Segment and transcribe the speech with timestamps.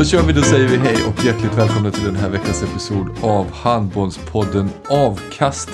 [0.00, 3.08] Då kör vi, då säger vi hej och hjärtligt välkomna till den här veckans episod
[3.22, 5.70] av Handbollspodden Avkast.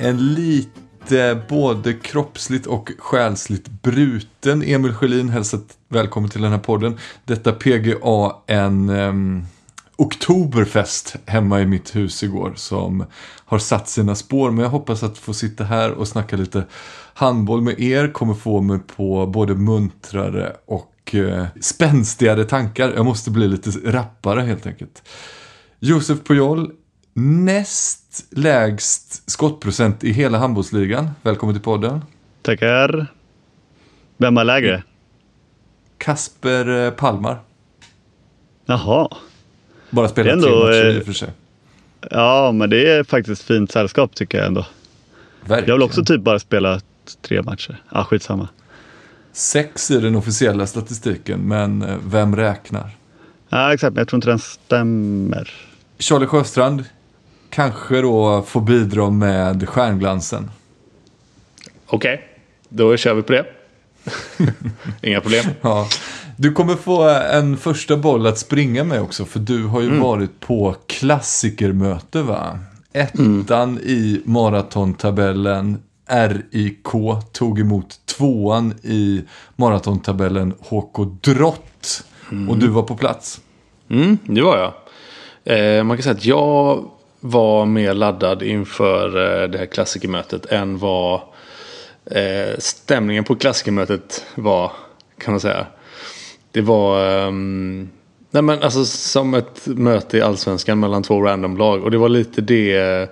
[0.00, 6.98] En lite både kroppsligt och själsligt bruten Emil Sjölin hälsat välkommen till den här podden.
[7.24, 9.46] Detta PGA en um, ehm,
[9.96, 13.04] oktoberfest hemma i mitt hus igår som
[13.44, 14.50] har satt sina spår.
[14.50, 16.64] Men jag hoppas att få sitta här och snacka lite
[17.14, 18.12] handboll med er.
[18.12, 22.92] Kommer få mig på både muntrare och eh, spänstigare tankar.
[22.96, 25.02] Jag måste bli lite rappare helt enkelt.
[25.80, 26.72] Josef Pujol,
[27.14, 31.10] näst lägst skottprocent i hela handbollsligan.
[31.22, 32.00] Välkommen till podden.
[32.42, 33.06] Tackar.
[34.16, 34.82] Vem har lägre?
[35.98, 37.38] Kasper eh, Palmar.
[38.66, 39.08] Jaha.
[39.90, 41.30] Bara spelat är tre ändå, matcher i eh, och för sig.
[42.10, 44.66] Ja, men det är faktiskt fint sällskap tycker jag ändå.
[45.40, 45.78] Jag Verkligen.
[45.78, 46.80] vill också typ bara spela
[47.22, 47.82] tre matcher.
[47.92, 48.48] Ja, skitsamma.
[49.38, 52.96] Sex i den officiella statistiken, men eh, vem räknar?
[53.48, 53.94] Ja, exakt.
[53.94, 55.50] Men jag tror inte den stämmer.
[55.98, 56.84] Charlie Sjöstrand
[57.50, 60.50] kanske då får bidra med stjärnglansen.
[61.86, 62.24] Okej,
[62.68, 63.46] då kör vi på det.
[65.08, 65.44] Inga problem.
[65.60, 65.88] Ja.
[66.36, 70.40] Du kommer få en första boll att springa med också, för du har ju varit
[70.40, 72.58] på klassikermöte va?
[72.92, 76.88] Ettan i maratontabellen, RIK,
[77.32, 79.24] tog emot tvåan i
[79.56, 82.04] maratontabellen, HK Drott.
[82.48, 83.40] Och du var på plats.
[83.90, 84.72] Mm, det var jag.
[85.44, 90.78] Eh, man kan säga att jag var mer laddad inför eh, det här klassikermötet än
[90.78, 91.20] vad
[92.10, 94.72] eh, stämningen på klassikermötet var,
[95.18, 95.66] kan man säga.
[96.52, 97.90] Det var Um,
[98.30, 101.84] nej men alltså, som ett möte i allsvenskan mellan två random lag.
[101.84, 103.08] Och det var lite det eh,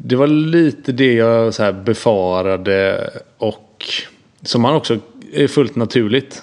[0.00, 3.84] det var lite det jag så här befarade och
[4.42, 4.98] som man också
[5.32, 6.42] är fullt naturligt.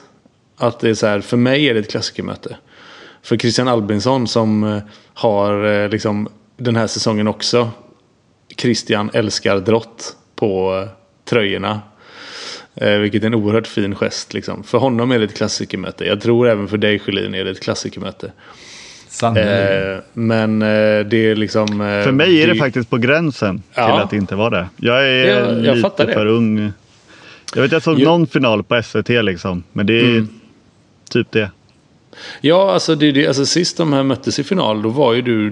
[0.58, 2.58] Att det är så här, för mig är det ett klassikermöte.
[3.22, 4.80] För Christian Albinsson som eh,
[5.14, 7.70] har eh, liksom den här säsongen också
[8.58, 10.90] Christian älskar drott på eh,
[11.26, 11.82] tröjorna.
[13.02, 14.64] Vilket är en oerhört fin gest liksom.
[14.64, 16.06] För honom är det ett klassikermöte.
[16.06, 18.32] Jag tror även för dig Sjölin är det ett klassikermöte.
[19.24, 21.82] Eh, men eh, det är liksom...
[21.82, 23.86] Eh, För mig är det faktiskt på gränsen Ja.
[23.86, 24.68] till att det inte var det.
[24.78, 26.14] Jag är Jag- jag lite det.
[26.14, 26.72] för ung.
[27.56, 28.06] Jag vet jag såg Jo.
[28.06, 29.64] någon final på SVT liksom.
[29.74, 30.28] Men det är Mm.
[31.10, 31.50] typ det.
[32.42, 35.22] Ja, alltså, det, är det, alltså sist de här möttes i final då var ju
[35.22, 35.48] du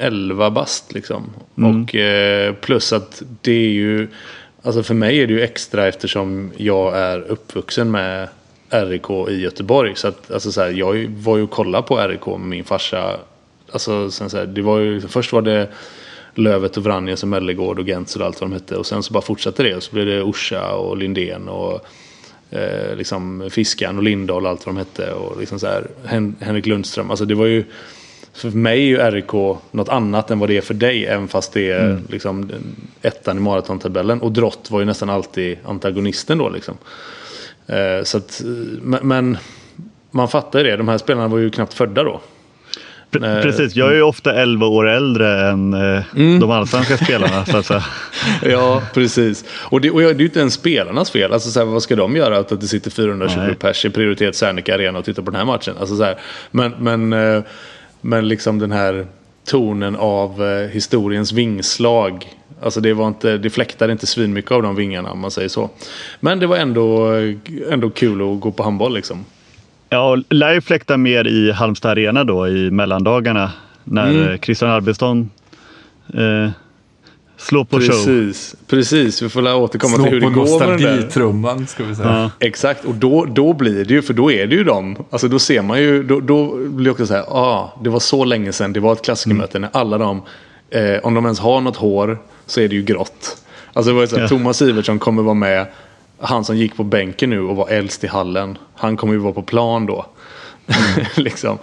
[0.00, 1.30] 11 bast liksom.
[1.54, 4.08] Och eh, plus att det är ju,
[4.62, 8.28] alltså för mig är det ju extra eftersom jag är uppvuxen med
[8.82, 9.92] RIK i Göteborg.
[9.96, 13.16] Så att, alltså så här, jag var ju och kollade på RIK med min farsa.
[13.72, 15.68] Alltså, sen så här, det var ju, först var det
[16.34, 18.76] Lövet och Vranjes och Mellegård och Gentzer och allt vad de hette.
[18.76, 19.74] Och sen så bara fortsatte det.
[19.76, 21.86] Och så blev det Orsa och Lindén och
[22.50, 25.12] eh, liksom Fiskan och Lindahl och allt vad de hette.
[25.12, 27.10] Och liksom så här, Hen- Henrik Lundström.
[27.10, 27.64] Alltså det var ju,
[28.32, 29.32] för mig är ju RIK
[29.70, 31.06] något annat än vad det är för dig.
[31.06, 34.20] Även fast det är liksom den- ettan i maratontabellen.
[34.20, 36.74] Och Drott var ju nästan alltid antagonisten då liksom.
[37.66, 38.42] Eh, så att,
[39.02, 39.36] men,
[40.10, 40.76] man fattar ju det.
[40.76, 42.20] De här spelarna var ju knappt födda då.
[43.22, 46.40] Eh, Precis, jag är ju ofta 11 år äldre än eh, Mm.
[46.40, 47.44] de allsvenska spelarna.
[47.44, 47.84] Så att säga.
[48.42, 49.44] Ja, precis.
[49.50, 51.32] Och det, och det är ju inte ens spelarnas fel.
[51.32, 52.38] Alltså, så här, vad ska de göra?
[52.38, 53.54] Att, det sitter 420 Nej.
[53.54, 55.74] pers i prioritet Serneke Arena och tittar på den här matchen.
[55.80, 56.18] Alltså, så här,
[56.50, 57.42] men, men,
[58.00, 59.06] men liksom den här
[59.46, 62.26] tonen av historiens vingslag.
[62.64, 65.70] Alltså det, var inte, det fläktade inte svinmycket av de vingarna om man säger så.
[66.20, 67.08] Men det var ändå,
[67.70, 69.24] ändå kul att gå på handboll liksom.
[69.88, 73.52] Ja, lär ju fläkta mer i Halmstad Arena då i mellandagarna
[73.84, 74.38] när mm.
[74.38, 75.30] Christian Arbetsson
[76.14, 76.50] eh,
[77.36, 78.60] slår på precis, show.
[78.66, 81.08] Precis, vi får återkomma Slå till hur det går med den där.
[81.08, 82.08] trumman ska vi säga.
[82.08, 82.30] Ja.
[82.46, 84.96] Exakt, och då, då blir det ju, för då är det ju dem.
[85.10, 88.00] Alltså då ser man ju, då, då blir det också så här, ah, det var
[88.00, 89.70] så länge sedan, det var ett klassikermöte mm.
[89.72, 90.22] när alla de,
[90.70, 93.36] eh, om de ens har något hår, så är det ju grått.
[93.72, 94.28] Alltså det var ju så här, ja.
[94.28, 95.66] Thomas Iversson kommer vara med,
[96.20, 99.32] han som gick på bänken nu och var äldst i hallen, han kommer ju vara
[99.32, 100.06] på plan då.
[100.66, 101.06] Mm.
[101.16, 101.58] liksom.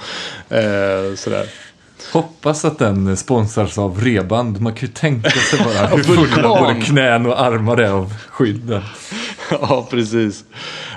[0.49, 1.45] Eh, sådär.
[2.13, 4.61] Hoppas att den sponsras av Reband.
[4.61, 8.81] Man kan ju tänka sig bara hur fulla både knän och armar är av skydden.
[9.49, 10.43] ja, precis.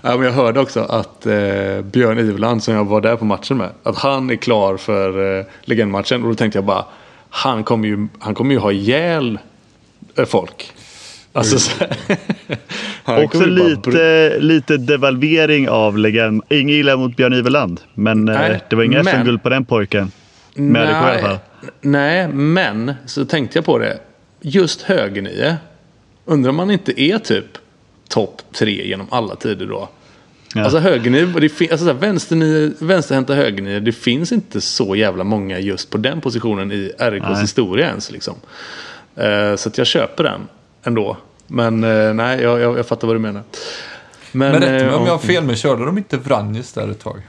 [0.03, 3.57] Ja, men jag hörde också att eh, Björn Iveland som jag var där på matchen
[3.57, 3.71] med.
[3.83, 6.23] Att han är klar för eh, legendmatchen.
[6.23, 6.85] Och då tänkte jag bara.
[7.31, 9.39] Han kommer ju, han kommer ju ha ihjäl
[10.25, 10.73] folk.
[11.33, 11.85] Alltså, så,
[13.05, 16.43] Också lite, lite devalvering av legend.
[16.49, 17.81] Inget illa mot Björn Iveland.
[17.95, 20.13] Men eh, Nej, det var inga SM-guld på den pojken.
[20.55, 21.41] Med nej, RIK
[21.81, 23.99] Nej, men så tänkte jag på det.
[24.41, 25.55] Just högernio.
[26.25, 27.47] Undrar om man inte är typ
[28.09, 29.89] topp tre genom alla tider då.
[30.55, 30.63] Ja.
[30.63, 33.81] Alltså högernio, alltså vänsternio, vänsterhänta högernio.
[33.81, 37.41] Det finns inte så jävla många just på den positionen i nej.
[37.41, 38.11] historia ens.
[38.11, 38.35] Liksom.
[39.19, 40.49] Uh, så jag köper den
[40.83, 41.17] ändå.
[41.47, 43.43] Men uh, nej, jag, jag, jag, fattar vad du menar.
[44.33, 46.91] Men, men rätt mig uh, om jag har fel, men körde de inte Vranjes där
[46.91, 47.23] ett tag?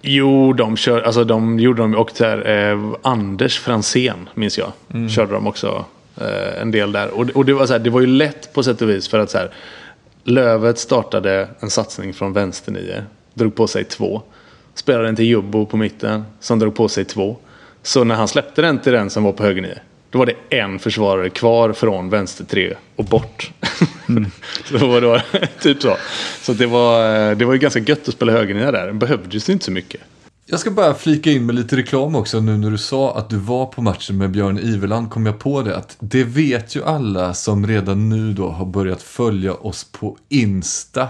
[0.00, 4.72] Jo, de, kör, alltså de gjorde de och där, eh, Anders Fransén minns jag.
[4.94, 5.08] Mm.
[5.08, 5.84] Körde de också
[6.16, 7.08] eh, en del där.
[7.08, 9.18] Och, och det, var så här, det var ju lätt på sätt och vis för
[9.18, 9.50] att så här,
[10.24, 13.02] Lövet startade en satsning från vänsternio.
[13.34, 14.22] Drog på sig två.
[14.74, 16.24] Spelade den till Jubbo på mitten.
[16.40, 17.36] Som drog på sig två.
[17.82, 19.78] Så när han släppte den till den som var på högernio.
[20.10, 23.50] Då var det en försvarare kvar från vänster tre och bort.
[24.08, 24.30] Mm.
[24.64, 25.22] så det var
[25.60, 25.96] typ så.
[26.42, 28.86] Så det var, det var ju ganska gött att spela högernia där.
[28.86, 30.00] Det behövdes inte så mycket.
[30.50, 33.36] Jag ska bara flika in med lite reklam också nu när du sa att du
[33.36, 37.34] var på matchen med Björn Iverland kom jag på det att det vet ju alla
[37.34, 41.00] som redan nu då har börjat följa oss på Insta.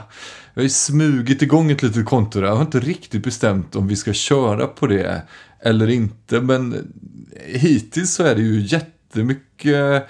[0.55, 2.47] Jag har ju smugit igång ett litet konto där.
[2.47, 5.23] Jag har inte riktigt bestämt om vi ska köra på det
[5.61, 6.93] eller inte men
[7.45, 10.09] hittills så är det ju jättemycket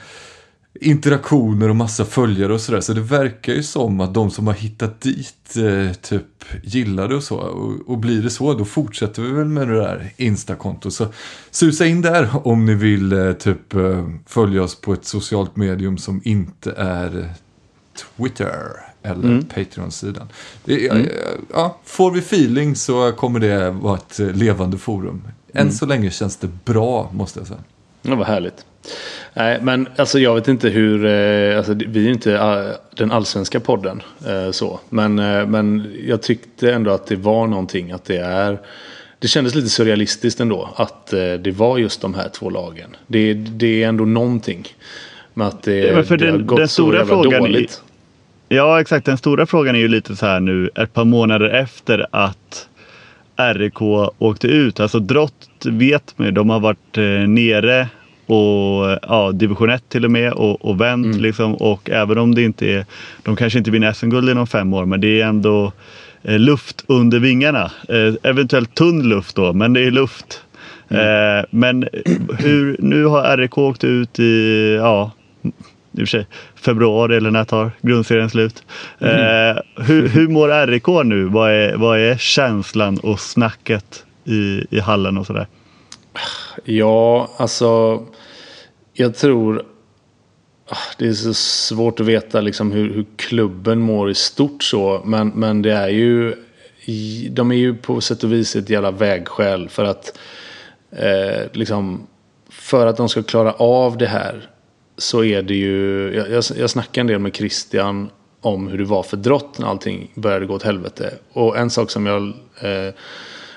[0.80, 2.80] interaktioner och massa följare och sådär.
[2.80, 7.14] Så det verkar ju som att de som har hittat dit eh, typ gillar det
[7.14, 7.36] och så.
[7.36, 10.92] Och, och, blir det så då fortsätter vi väl med det där Insta-kontot.
[10.92, 11.06] Så
[11.50, 15.98] susa in där om ni vill eh, typ eh, följa oss på ett socialt medium
[15.98, 17.32] som inte är
[18.16, 18.54] Twitter
[19.02, 19.44] eller mm.
[19.44, 20.28] Patreon-sidan.
[20.66, 21.06] Mm.
[21.52, 25.22] Ja, får vi feeling så kommer det vara ett levande forum.
[25.52, 25.72] Än mm.
[25.72, 27.60] så länge känns det bra måste jag säga.
[28.02, 28.64] Det var härligt.
[29.34, 33.60] Nej, men alltså jag vet inte hur, eh, alltså, vi är inte uh, den allsvenska
[33.60, 34.80] podden uh, så.
[34.88, 35.14] Men,
[35.50, 38.58] men jag tyckte ändå att det var någonting att det är,
[39.18, 41.06] det kändes lite surrealistiskt ändå att
[41.40, 42.96] det var just de här två lagen.
[43.06, 44.66] Det, det är ändå någonking
[45.34, 47.82] med att det, ja, för det den, har gått den stora så jävla dåligt.
[48.48, 49.06] Är, ja, exakt.
[49.06, 52.67] Den stora frågan är ju lite så här nu, ett par månader efter att
[53.38, 53.82] RIK
[54.18, 54.80] åkte ut.
[54.80, 56.96] Alltså Drott vet man de har varit
[57.28, 57.88] nere
[58.28, 61.06] och ja, division 1 till och med och, och vänt.
[61.06, 61.18] Mm.
[61.18, 61.54] Liksom.
[61.54, 62.86] Och även om det inte är,
[63.22, 65.72] de kanske inte vinner SM-guld inom fem år, men det är ändå
[66.22, 67.70] eh, luft under vingarna.
[67.88, 70.42] Eh, eventuellt tunn luft då, men det är luft.
[70.88, 71.38] Mm.
[71.38, 71.88] Eh, men
[72.38, 75.10] hur, nu har RIK åkt ut i, ja,
[75.98, 78.62] i och för sig, februari eller när tar grundserien slut.
[78.98, 79.56] Mm.
[79.56, 81.24] Eh, hur, hur mår RIK nu?
[81.24, 85.46] Vad är, vad är känslan och snacket i, i hallen och sådär?
[86.64, 88.02] Ja, alltså
[88.92, 89.62] jag tror
[90.68, 95.02] ah, det är så svårt att veta liksom hur, hur, klubben mår i stort så.
[95.04, 96.34] Men, men det är ju
[97.30, 100.18] de är ju på sätt och vis ett jävla vägskäl för att
[100.90, 102.06] eh, liksom
[102.50, 104.50] för att de ska klara av det här
[104.98, 108.84] så är det ju jag, jag, jag snackade en del med Christian om hur det
[108.84, 111.14] var för drott när allting började gå åt helvete.
[111.32, 112.22] Och en sak som jag
[112.60, 112.94] eh,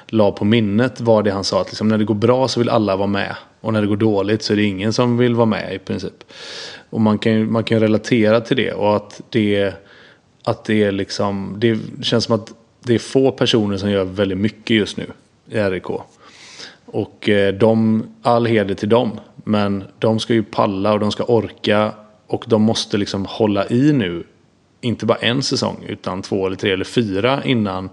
[0.07, 2.69] la på minnet var det han sa att liksom, när det går bra så vill
[2.69, 3.35] alla vara med.
[3.61, 6.23] Och när det går dåligt så är det ingen som vill vara med i princip.
[6.89, 9.73] Och man kan, man kan relatera till det och att det,
[10.43, 14.37] att det är liksom, det känns som att det är få personer som gör väldigt
[14.37, 15.05] mycket just nu
[15.49, 15.85] i RIK.
[16.91, 19.19] Och eh, de, all heder till dem.
[19.43, 21.91] Men de ska ju palla och de ska orka
[22.27, 24.23] och de måste liksom hålla i nu.
[24.81, 27.89] Inte bara en säsong utan två eller tre eller fyra innan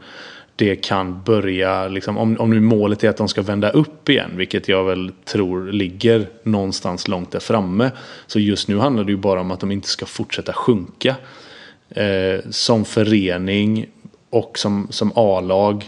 [0.57, 4.31] det kan börja, liksom, om, om nu målet är att de ska vända upp igen,
[4.35, 7.91] vilket jag väl tror ligger någonstans långt där framme.
[8.27, 11.17] Så just nu handlar det ju bara om att de inte ska fortsätta sjunka.
[11.91, 13.87] Eh, som förening
[14.31, 15.85] och som, som A-lag.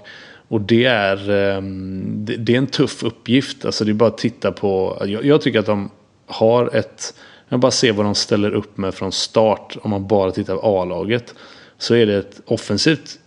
[0.51, 3.65] Och det är, ehm, det, är en tuff uppgift.
[3.65, 5.03] Alltså det är bara att titta på.
[5.07, 5.91] Jag, jag tycker att de
[6.27, 7.15] har ett.
[7.49, 9.77] Jag bara ser vad de ställer upp med från start.
[9.83, 11.35] Om man bara tittar på A-laget.
[11.79, 13.19] Så är det ett offensivt.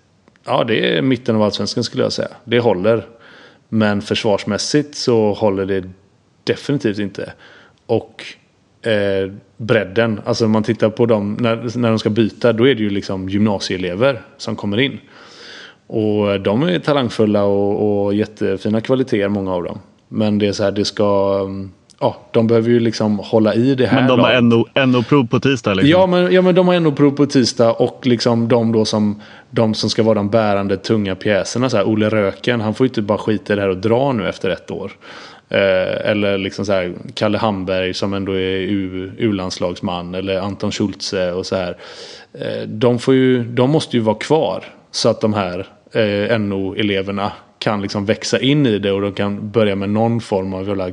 [0.44, 2.30] Ja det är mitten av allsvenskan skulle jag säga.
[2.44, 3.08] Det håller.
[3.70, 5.90] Men försvarsmässigt så håller det
[6.44, 7.34] definitivt inte.
[7.86, 8.26] Och
[8.88, 10.22] eh, bredden.
[10.26, 12.54] Alltså om man tittar på dem när, när de ska byta.
[12.54, 15.00] Då är det ju liksom gymnasieelever som kommer in.
[15.94, 19.80] Och de är talangfulla och, och jättefina kvaliteter många av dem.
[20.08, 21.40] Men det är så här, det ska...
[22.00, 24.00] Ja, de behöver ju liksom hålla i det här.
[24.00, 25.74] Men de har NO-prov på tisdag?
[25.74, 25.90] Liksom.
[25.90, 29.74] Ja, men, ja, men de har NO-prov på tisdag och liksom de då som, de
[29.74, 31.70] som ska vara de bärande tunga pjäserna.
[31.70, 34.14] Så här, Olle Röken, han får ju inte bara skita i det här och dra
[34.14, 34.92] nu efter ett år.
[35.50, 38.60] Eh, eller liksom så här, Kalle Hamberg som ändå är
[39.18, 40.16] U-landslagsman.
[40.16, 41.78] Eller Anton Schultze och så här.
[42.34, 44.64] Eh, de, får ju, de måste ju vara kvar.
[44.92, 49.52] Så att de här eh, NO-eleverna kan liksom växa in i det och de kan
[49.52, 50.88] börja med någon form av jävla,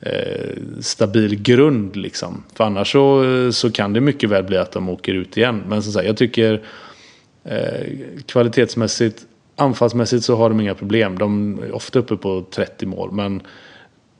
[0.00, 1.96] eh, stabil grund.
[1.96, 2.44] Liksom.
[2.54, 5.62] För annars så, så kan det mycket väl bli att de åker ut igen.
[5.68, 6.62] Men som sagt, jag tycker
[7.44, 7.86] eh,
[8.26, 11.18] kvalitetsmässigt, anfallsmässigt så har de inga problem.
[11.18, 13.12] De är ofta uppe på 30 mål.
[13.12, 13.42] Men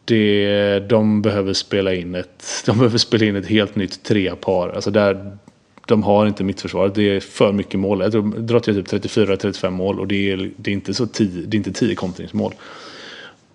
[0.04, 4.68] det, de behöver spela in ett, de behöver spela in ett helt nytt treapar.
[4.68, 5.38] Alltså där,
[5.86, 6.94] de har inte mittförsvaret.
[6.94, 8.00] Det är för mycket mål.
[8.00, 11.42] Jag tror drar till typ 34-35 mål och det är, det är inte så tio,
[11.46, 12.54] det är inte 10 kontringsmål.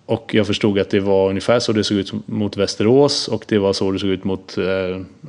[0.06, 3.58] Och jag förstod att det var ungefär så det såg ut mot Västerås och det
[3.58, 4.58] var så det såg ut mot...
[4.58, 4.64] Äh,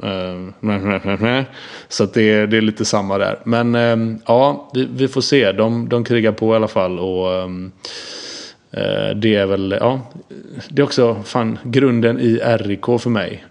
[0.10, 1.43] äh,
[1.88, 3.39] så att det, det är lite samma där.
[3.43, 5.51] Men äh, ja, vi, vi, får se.
[5.51, 7.00] De, de krigar på i alla fall.
[7.00, 7.50] och
[9.15, 10.01] det är väl, ja,
[10.69, 13.43] det är också fan grunden i RIK för mig.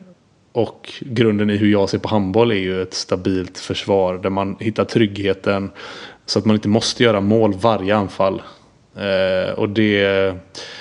[0.53, 4.57] Och grunden i hur jag ser på handboll är ju ett stabilt försvar där man
[4.61, 5.71] hittar tryggheten
[6.27, 8.43] så att man inte måste göra mål varje anfall.
[8.97, 10.35] Eh, och det,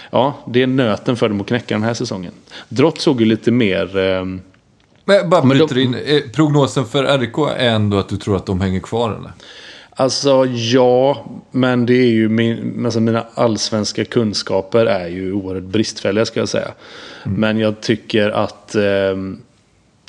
[0.09, 2.31] ja, det är nöten för dem att knäcka den här säsongen.
[2.69, 3.97] Drott såg ju lite mer...
[3.97, 4.25] Eh,
[5.05, 5.95] men bara bryter in.
[6.05, 9.31] Eh, prognosen för RIK är ändå att du tror att de hänger kvar eller?
[9.89, 16.25] Alltså ja, men det är ju min, alltså mina allsvenska kunskaper är ju oerhört bristfälliga
[16.25, 16.71] ska jag säga.
[17.23, 17.39] Mm.
[17.39, 19.15] Men jag tycker att eh,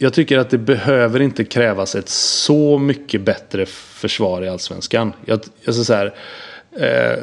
[0.03, 5.13] jag tycker att det behöver inte krävas ett så mycket bättre försvar i allsvenskan.
[5.25, 6.15] Jag, jag så här,
[6.77, 7.19] eh,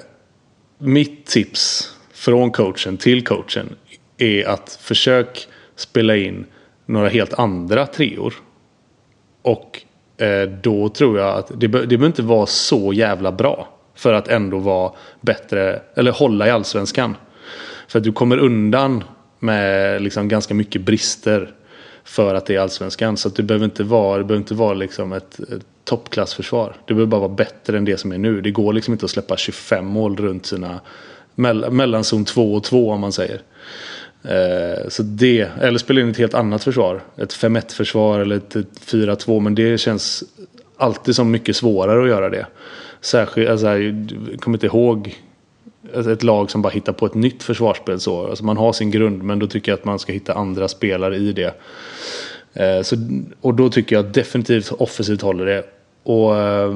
[0.77, 3.75] mitt tips från coachen till coachen
[4.17, 6.45] är att försök spela in
[6.85, 8.33] några helt andra treor.
[9.41, 9.81] Och
[10.17, 14.13] eh, då tror jag att det, be, det behöver inte vara så jävla bra för
[14.13, 17.15] att ändå vara bättre, eller hålla i allsvenskan.
[17.87, 19.03] För att du kommer undan
[19.39, 21.55] med liksom ganska mycket brister
[22.09, 23.17] för att det är allsvenskan.
[23.17, 26.75] Så det behöver inte vara, det behöver inte vara liksom ett, ett toppklassförsvar.
[26.85, 28.41] Det behöver bara vara bättre än det som är nu.
[28.41, 30.79] Det går liksom inte att släppa 25 mål runt sina
[31.35, 33.41] mellan zon 2 och 2 om man säger.
[34.23, 37.01] Eh, så det, eller spela in ett helt annat försvar.
[37.17, 39.39] Ett 5-1 försvar eller ett, ett 4-2.
[39.39, 40.23] Men det känns
[40.77, 42.45] alltid som mycket svårare att göra det.
[43.01, 45.19] Särskilt, alltså, jag kommer inte ihåg
[45.93, 47.99] ett lag som bara hittar på ett nytt försvarsspel.
[47.99, 48.27] Så.
[48.27, 51.15] Alltså man har sin grund men då tycker jag att man ska hitta andra spelare
[51.15, 51.53] i det.
[52.53, 52.95] Eh, så,
[53.41, 55.63] och då tycker jag definitivt offensivt håller det.
[56.03, 56.73] Och eh,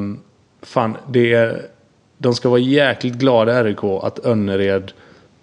[0.62, 1.62] fan, det är,
[2.18, 4.92] de ska vara jäkligt glada RIK att Önnered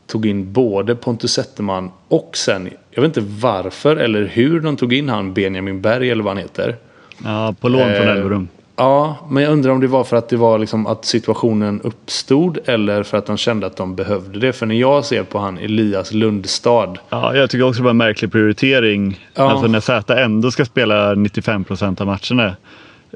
[0.07, 4.93] tog in både Pontus Zetterman och sen, jag vet inte varför eller hur de tog
[4.93, 6.77] in han Benjamin Berg eller vad han heter.
[7.25, 8.49] Ja, på lån från eh, Elverum.
[8.81, 12.59] Ja, men jag undrar om det var för att det var liksom att situationen uppstod
[12.65, 14.53] eller för att de kände att de behövde det.
[14.53, 16.95] För när jag ser på han Elias Lundstad.
[17.09, 19.27] Ja, jag tycker också det var en märklig prioritering.
[19.35, 19.51] Ja.
[19.51, 22.57] Alltså när Z ändå ska spela 95 procent av matcherna.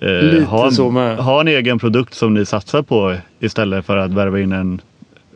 [0.03, 4.41] Eh, ha, en, ha en egen produkt som ni satsar på istället för att värva
[4.41, 4.81] in en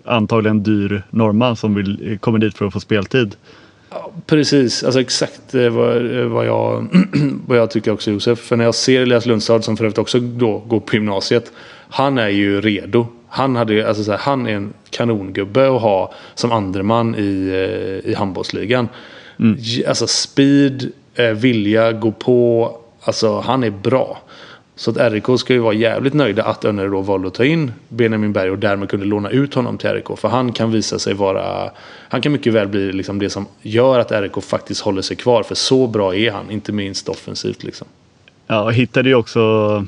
[0.05, 3.37] antagligen dyr norrman som vill, kommer dit för att få speltid.
[3.90, 6.88] Ja, precis, alltså exakt eh, vad, eh, vad, jag,
[7.47, 8.38] vad jag tycker också Josef.
[8.38, 11.52] För när jag ser Elias Lundstad som för övrigt också då går på gymnasiet.
[11.88, 13.07] Han är ju redo.
[13.28, 18.11] Han, hade, alltså så här, han är en kanongubbe att ha som andreman i, eh,
[18.11, 18.88] i handbollsligan.
[19.40, 19.59] Mm.
[19.88, 20.92] Alltså speed,
[21.35, 22.73] vilja, gå på.
[23.00, 24.18] Alltså han är bra.
[24.79, 27.73] Så att RIK ska ju vara jävligt nöjda att Önnered då valde att ta in
[27.89, 30.19] Benjamin Berg och därmed kunde låna ut honom till RIK.
[30.19, 31.71] För han kan visa sig vara...
[32.09, 35.43] Han kan mycket väl bli liksom det som gör att RIK faktiskt håller sig kvar.
[35.43, 37.65] För så bra är han, inte minst offensivt.
[37.65, 37.87] Liksom.
[38.47, 39.85] Ja, och hittade ju också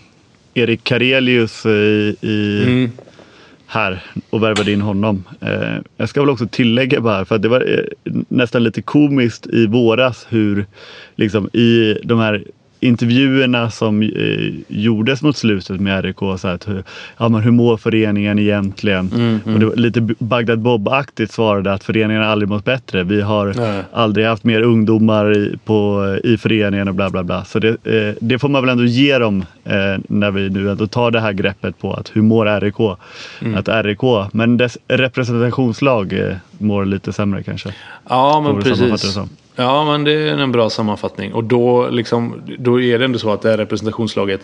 [0.55, 2.91] Erik Karelius i, i mm.
[3.67, 5.25] här och värvade in honom.
[5.41, 9.47] Eh, jag ska väl också tillägga bara, för att det var eh, nästan lite komiskt
[9.47, 10.67] i våras hur
[11.17, 12.45] liksom i de här
[12.81, 14.09] intervjuerna som eh,
[14.69, 16.19] gjordes mot slutet med RIK.
[16.39, 16.83] Så att, hur,
[17.19, 19.11] ja, men hur mår föreningen egentligen?
[19.15, 23.03] Mm, Och det var lite Bagdad Bob-aktigt svarade att föreningen har aldrig mått bättre.
[23.05, 23.83] Vi har Nej.
[23.93, 27.45] aldrig haft mer ungdomar i, på, i föreningen och bla bla bla.
[27.45, 29.75] Så det, eh, det får man väl ändå ge dem eh,
[30.09, 32.99] när vi nu ändå tar det här greppet på att hur mår RIK?
[33.41, 33.55] Mm.
[33.59, 37.75] Att RIK, men dess representationslag eh, mår lite sämre kanske.
[38.09, 39.19] Ja, men precis.
[39.61, 41.33] Ja, men det är en bra sammanfattning.
[41.33, 44.40] Och då, liksom, då är det ändå så att det här representationslaget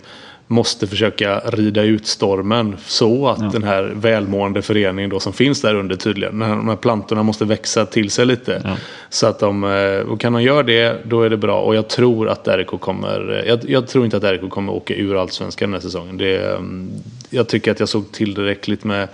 [0.47, 5.75] måste försöka rida ut stormen så att den här välmående föreningen då som finns där
[5.75, 8.63] under tydligen, de här plantorna måste växa till sig lite.
[8.65, 8.77] Ja.
[9.09, 11.61] Så att de, eh, och kan de göra det, då är det bra.
[11.61, 15.21] Och jag tror att RIK kommer, jag, jag tror inte att RIK kommer åka ur
[15.21, 16.17] allsvenskan den här säsongen.
[16.17, 16.91] Det, mm,
[17.31, 19.09] jag tycker att jag såg tillräckligt med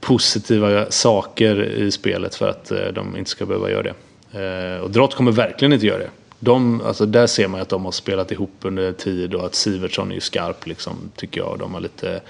[0.00, 3.94] positiva saker i spelet för att eh, de inte ska behöva göra det.
[4.32, 6.10] Eh, Och Drott kommer verkligen inte göra det.
[6.40, 10.10] De, alltså där ser man att de har spelat ihop under tid och att Sivertsson
[10.10, 11.56] är ju skarp liksom, tycker jag.
[11.58, 12.20] De har lite...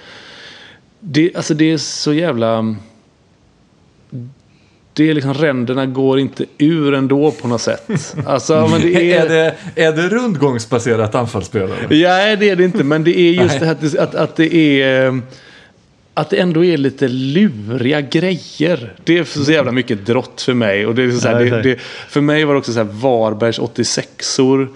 [0.99, 2.75] Det, alltså det är så jävla...
[4.93, 8.15] Det är liksom, ränderna går inte ur ändå på något sätt.
[8.25, 9.25] Alltså, men det är...
[9.25, 11.95] Är det, är det rundgångsbaserat anfallsspelare?
[11.95, 12.83] Ja, det är det inte.
[12.83, 15.21] Men det är just det här att, att, att det är...
[16.13, 18.95] Att det ändå är lite luriga grejer.
[19.03, 20.85] Det är så jävla mycket drott för mig.
[20.85, 21.79] Och det är så här, det, det,
[22.09, 24.67] för mig var det också så här Varbergs 86or.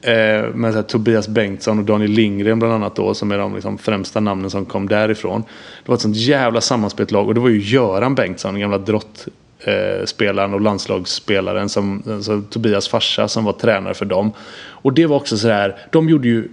[0.00, 3.14] Eh, med så här Tobias Bengtsson och Daniel Lindgren bland annat då.
[3.14, 5.40] Som är de liksom främsta namnen som kom därifrån.
[5.84, 7.28] Det var ett sånt jävla sammanspelt lag.
[7.28, 9.28] Och det var ju Göran Bengtsson, den gamla drott
[9.66, 14.32] eh, spelaren och landslagsspelaren som alltså Tobias farsa som var tränare för dem.
[14.86, 16.48] Och det var också så här, de gjorde ju,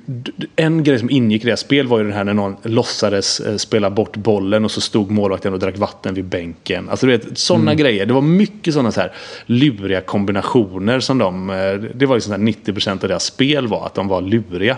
[0.56, 3.58] en grej som ingick i deras spel var ju det här när någon låtsades eh,
[3.58, 6.90] spela bort bollen och så stod målvakten och drack vatten vid bänken.
[6.90, 8.06] Alltså du vet, sådana grejer.
[8.06, 9.12] Det var mycket sådana så här
[9.46, 13.86] luriga kombinationer som de, eh, det var liksom så här 90% av deras spel var
[13.86, 14.78] att de var luriga.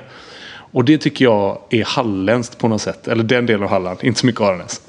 [0.75, 3.08] Och det tycker jag är halländskt på något sätt.
[3.08, 4.82] Eller den delen av Halland, inte så mycket Aranäs.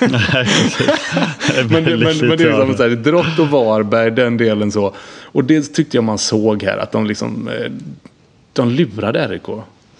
[0.00, 0.10] men,
[1.70, 4.94] men, men det är liksom så här, Drott och Varberg, den delen så.
[5.22, 7.72] Och det tyckte jag man såg här, att de liksom eh,
[8.52, 9.48] de lurade RIK.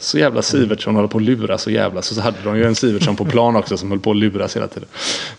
[0.01, 2.03] Så jävla Sivertsson håller på att lura så jävla.
[2.03, 4.57] Så, så hade de ju en Sivertsson på plan också som höll på att luras
[4.57, 4.89] hela tiden.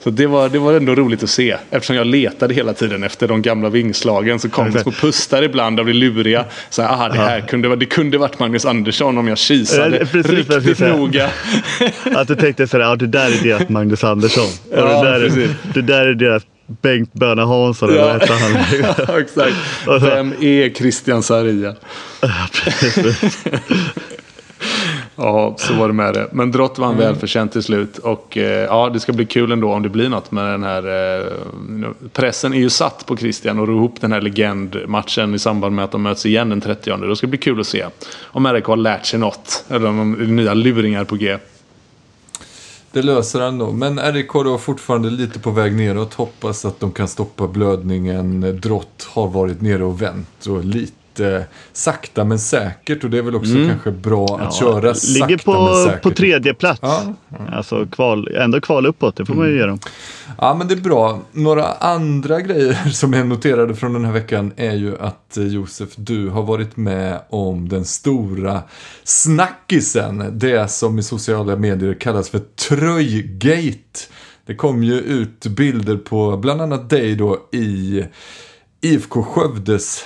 [0.03, 1.55] Så det var, det var ändå roligt att se.
[1.71, 5.79] Eftersom jag letade hela tiden efter de gamla vingslagen så kom det små pustar ibland
[5.79, 6.45] av det luriga.
[6.69, 10.05] Så här, aha, det här kunde, det kunde varit Magnus Andersson om jag kisade Ja,
[10.11, 10.95] precis riktigt säga.
[10.97, 11.29] noga.
[12.15, 14.43] Att du tänkte sådär, ja det där är deras Magnus Andersson.
[14.71, 15.37] Och Ja, det, där precis.
[15.49, 16.43] är, det där är deras
[16.81, 17.89] Bengt Böna Hansson.
[17.89, 18.05] Eller Ja.
[18.05, 18.57] vad hette han?
[19.07, 19.55] ja, exakt.
[19.87, 21.75] Och så- Vem är Christian Saria?
[25.21, 26.27] Ja, så var det med det.
[26.31, 27.05] Men Drott vann Mm.
[27.05, 27.97] välförtjänt till slut.
[27.97, 30.83] Och eh, ja, det ska bli kul ändå om det blir något med den här...
[31.19, 31.27] Eh,
[32.13, 35.85] pressen är ju satt på Christian och ro ihop den här legendmatchen i samband med
[35.85, 36.97] att de möts igen den 30.
[37.07, 37.85] Då ska det bli kul att se
[38.21, 39.65] om RIK har lärt sig något.
[39.69, 41.37] Eller om de är nya luringar på G.
[42.91, 43.73] Det löser han nog.
[43.75, 46.13] Men RIK då fortfarande lite på väg neråt.
[46.13, 48.59] Hoppas att de kan stoppa blödningen.
[48.61, 50.93] Drott har varit nere och vänt och lite
[51.73, 53.03] sakta men säkert.
[53.03, 56.01] Och det är väl också kanske bra att köra sakta Ligger men på, säkert.
[56.01, 56.79] på tredje plats.
[56.81, 57.13] Ja.
[57.51, 59.79] Alltså kval, ändå kval uppåt, det får man ju ge dem.
[60.37, 61.21] Ja, men det är bra.
[61.31, 65.89] Några andra grejer som jag noterade från den här veckan är ju att eh, Josef,
[65.95, 68.61] du har varit med om den stora
[69.03, 70.39] snackisen.
[70.39, 73.99] Det som i sociala medier kallas för Tröjgate.
[74.45, 78.03] Det kom ju ut bilder på bland annat dig då i
[78.81, 80.05] IFK Skövdes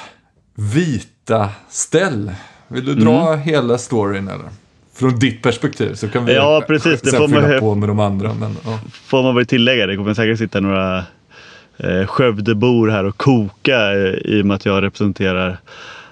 [0.55, 2.31] vita ställ.
[2.67, 4.49] Vill du dra hela storyn eller?
[4.95, 7.01] Från ditt perspektiv så kan vi Ja, precis.
[7.01, 8.33] Det får man på med de andra.
[8.33, 8.79] Men, ja.
[9.05, 11.03] Får man väl tillägga, det kommer säkert sitta några
[11.77, 15.57] eh, Skövdebor här och koka eh, i och med att jag representerar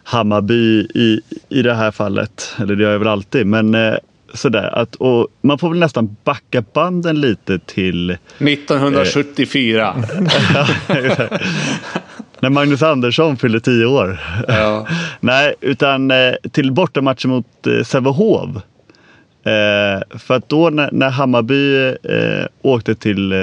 [0.04, 2.56] Hammarby i, i det här fallet.
[2.60, 3.48] Eller det gör jag väl alltid.
[3.48, 3.94] Men eh,
[4.34, 9.96] sådär, att, och man får väl nästan backa banden lite till 1974.
[12.42, 14.20] när Magnus Andersson fyllde tio år.
[14.48, 14.88] Ja.
[15.20, 18.56] Nej, utan eh, till bortamatchen mot eh, Sävehof.
[19.44, 21.96] Eh, för att då när, Hammarby
[22.62, 23.34] åkte till,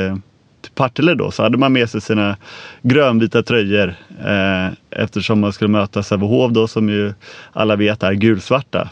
[0.63, 2.37] till Partille då så hade man med sig sina
[2.83, 7.13] grönvita tröjor eh, eftersom man skulle möta Sävehof då som ju
[7.53, 8.89] alla vet är gulsvarta.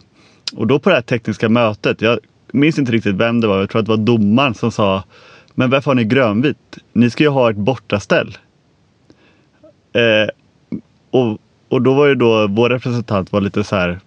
[0.57, 2.19] Och då på det här tekniska mötet, jag
[2.53, 5.05] minns inte riktigt vem det var, jag tror att det var domaren som sa
[5.55, 6.79] Men varför har ni grönvitt?
[6.93, 8.39] Ni ska ju ha ett bortaställ.
[9.97, 10.29] Eh,
[11.11, 14.01] och, och då var ju då vår representant var lite så här,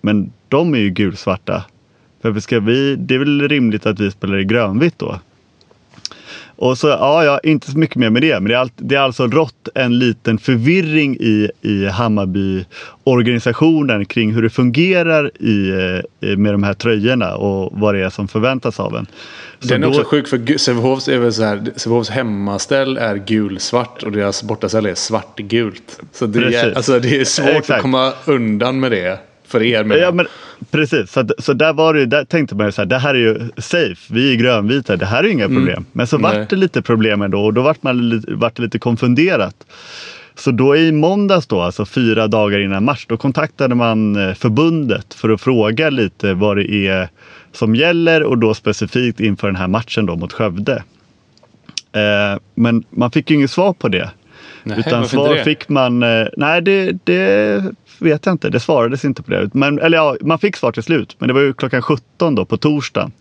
[0.00, 1.64] men de är ju gulsvarta.
[2.22, 5.20] För ska vi, det är väl rimligt att vi spelar i grönvitt då?
[6.62, 8.40] Och så, ja, ja, inte så mycket mer med det.
[8.40, 14.34] Men det är, allt, det är alltså rått en liten förvirring i, i Hammarby-organisationen kring
[14.34, 15.70] hur det fungerar i,
[16.20, 19.06] eh, med de här tröjorna och vad det är som förväntas av en.
[19.60, 19.88] Så Den är då...
[19.88, 21.64] också sjuk för Sävehofs är väl så här.
[21.76, 26.00] Sävehofs hemmaställ är gulsvart och deras bortaställ är svartgult.
[26.12, 29.18] Så det är, alltså, det är svårt att komma undan med det
[29.52, 29.84] för er.
[29.84, 30.26] Med ja, men,
[30.70, 33.18] precis, så, så där, var det, där tänkte man ju så här, det här är
[33.18, 35.56] ju safe, vi är grönvita, det här är inga mm.
[35.56, 35.76] problem.
[35.76, 35.86] Mm.
[35.92, 39.56] Men så vart det lite problem ändå och då vart man vart det lite konfunderat.
[40.34, 45.14] Så då i måndags då, alltså fyra dagar innan match, då kontaktade man eh, förbundet
[45.14, 47.08] för att fråga lite vad det är
[47.52, 50.82] som gäller och då specifikt inför den här matchen då mot Skövde.
[51.92, 54.10] Eh, men man fick ju inget svar på det.
[54.62, 57.64] Nej, Utan svar fick man, eh, nej det, det
[58.02, 59.50] vet jag inte, det svarades inte på det.
[59.54, 62.44] Men, eller ja, man fick svar till slut, men det var ju klockan 17 då
[62.44, 63.12] på torsdagen.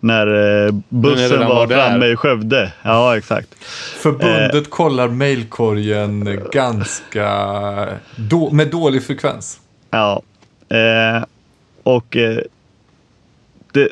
[0.00, 0.26] När
[0.66, 2.72] eh, bussen var, var framme i Skövde.
[2.82, 3.54] Ja, exakt.
[4.02, 7.28] Förbundet eh, kollar mailkorgen ganska
[8.16, 9.60] då, med dålig frekvens.
[9.90, 10.22] Ja,
[10.68, 11.24] eh,
[11.82, 12.38] och eh,
[13.72, 13.88] det,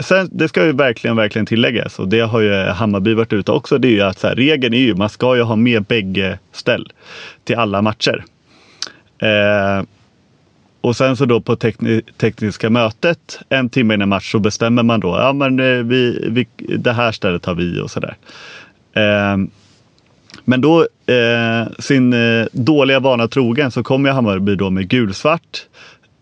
[0.00, 3.78] sen, det ska ju verkligen, verkligen tilläggas och det har ju Hammarby varit ute också.
[3.78, 6.38] Det är ju att så här, regeln är ju man ska ju ha med bägge
[6.52, 6.92] ställ
[7.44, 8.24] till alla matcher.
[9.20, 9.82] Eh,
[10.80, 15.00] och sen så då på tekni tekniska mötet en timme innan match så bestämmer man
[15.00, 18.16] då, ja men eh, vi, vi, det här stället har vi och sådär.
[18.92, 19.36] Eh,
[20.44, 25.66] men då eh, sin eh, dåliga vana trogen så kommer Hammarby då med gulsvart.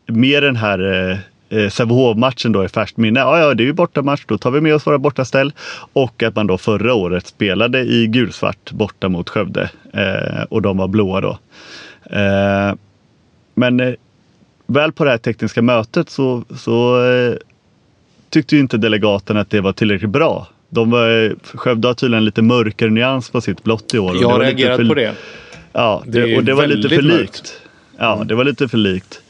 [0.07, 1.19] Med den här eh,
[1.59, 3.21] eh Sävehof-matchen då i färskt minne.
[3.21, 5.53] Ja, ja, det är ju bortamatch, då tar vi med oss våra bortaställ.
[5.93, 10.77] Och att man då förra året spelade i gulsvart borta mot Skövde eh, och de
[10.77, 11.39] var blåa då.
[12.11, 12.75] Eh,
[13.59, 13.95] men eh,
[14.67, 17.35] väl på det här tekniska mötet så, så eh,
[18.31, 20.47] tyckte ju inte delegaten att det var tillräckligt bra.
[20.69, 24.17] De var, eh, Skövde har tydligen lite mörkare nyans på sitt blott i år.
[24.21, 25.15] Jag har reagerat för, på det.
[25.73, 27.21] Ja, det, och det var lite för mörkt.
[27.21, 27.61] likt.
[27.99, 29.21] Ja, det var lite för likt.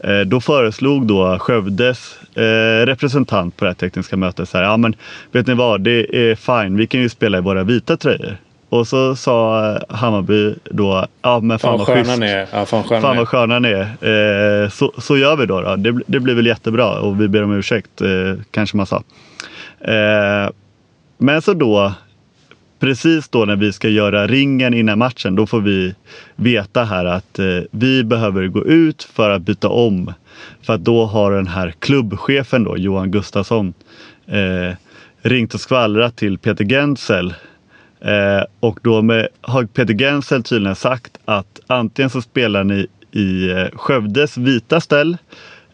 [0.00, 4.76] Eh, då föreslog då Skövdes eh, representant på det här tekniska mötet så här, ja
[4.76, 4.94] men
[5.32, 8.36] vet ni vad, det är fine, vi kan ju spela i våra vita tröjor.
[8.68, 12.22] Och så sa Hammarby då, ja men fan, fan vad schysst.
[12.22, 12.48] Är.
[12.52, 14.62] Ja, fan, fan vad sköna ni är.
[14.62, 15.60] Eh, så, så gör vi då.
[15.60, 15.76] då.
[15.76, 18.08] Det, det, blir väl jättebra och vi ber om ursäkt, eh,
[18.50, 19.02] kanske man sa.
[19.80, 20.50] Eh,
[21.18, 21.92] men så då,
[22.78, 25.94] precis då när vi ska göra ringen innan matchen, då får vi
[26.36, 30.12] veta här att eh, vi behöver gå ut för att byta om.
[30.62, 33.74] För att då har den här klubbchefen då, Johan Gustafsson,
[34.26, 34.76] eh,
[35.22, 37.34] ringt och skvallrat till Peter Gensel
[38.00, 43.50] Eh, och då med, har Peter Gensel tydligen sagt att antingen så spelar ni i
[43.50, 45.16] eh, Skövdes vita ställ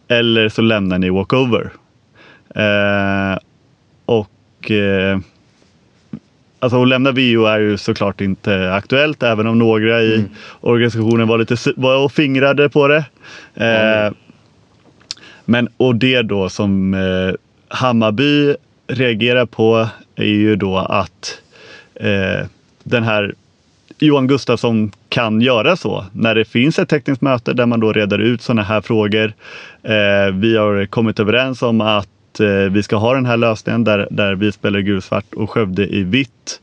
[0.08, 1.72] eller så lämnar ni walkover.
[2.54, 3.38] Eh,
[4.04, 5.18] och eh,
[6.64, 10.30] Alltså att lämna VO är ju såklart inte aktuellt även om några i mm.
[10.60, 13.04] organisationen var lite var och fingrade på det.
[13.54, 14.14] Mm.
[15.44, 17.34] Men och det då som eh,
[17.68, 18.54] Hammarby
[18.87, 21.40] reagerar på är ju då att
[21.94, 22.46] eh,
[22.85, 23.35] den här
[23.98, 28.18] Johan Gustafsson kan göra så när det finns ett tekniskt möte där man då reder
[28.18, 29.33] ut sådana här frågor.
[29.83, 34.09] Eh, vi har kommit överens om att eh, vi ska ha den här lösningen där,
[34.11, 36.61] där vi spelar gulsvart och Skövde i vitt.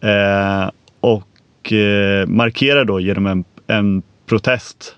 [0.00, 4.96] Eh, och eh, markerar då genom en, en protest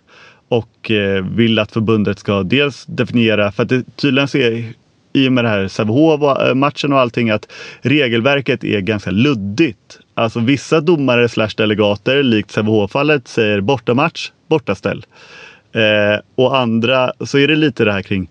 [0.49, 4.73] och eh, vill att förbundet ska dels definiera, för att det tydligen så är
[5.15, 9.99] i och med det här Sävehof-matchen och allting att regelverket är ganska luddigt.
[10.15, 15.07] Alltså vissa domare slash delegater, likt Sävehof-fallet, säger bortamatch, bortaställ.
[15.73, 18.29] Eh, och andra så är det lite det här kring,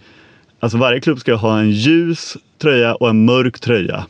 [0.60, 4.06] alltså varje klubb ska ha en ljus tröja och en mörk tröja.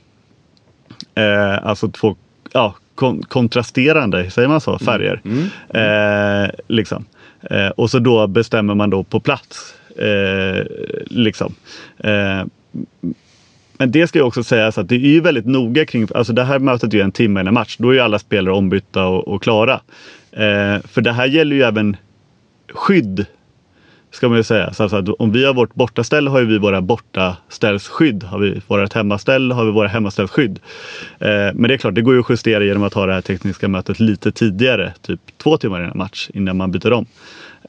[1.16, 2.16] Eh, alltså två
[2.52, 4.80] ja, kon kontrasterande, säger man så, mm.
[4.80, 5.22] färger.
[5.26, 5.50] Mm.
[5.70, 6.44] Mm.
[6.44, 7.06] Eh, liksom.
[7.42, 9.76] Eh, och så då bestämmer man då på plats.
[9.98, 10.66] Eh,
[11.06, 11.56] liksom.
[13.78, 16.44] Men det ska ju också sägas att det är ju väldigt noga kring, alltså det
[16.44, 17.76] här mötet är ju en timme innan match.
[17.80, 19.74] Då är ju alla spelare ombytta och, och klara.
[20.32, 21.98] Eh, för det här gäller ju även
[22.74, 23.26] skydd.
[24.12, 24.74] Ska man ju säga.
[24.74, 28.24] Så alltså om vi har vårt bortaställ har vi våra bortaställsskydd.
[28.24, 30.60] Har vi vårt hemmaställ har vi våra hemmaställsskydd.
[31.20, 33.22] Eh, men det är klart, det går ju att justera genom att ha det här
[33.22, 34.94] tekniska mötet lite tidigare.
[35.02, 37.06] Typ två timmar innan match, innan man byter om.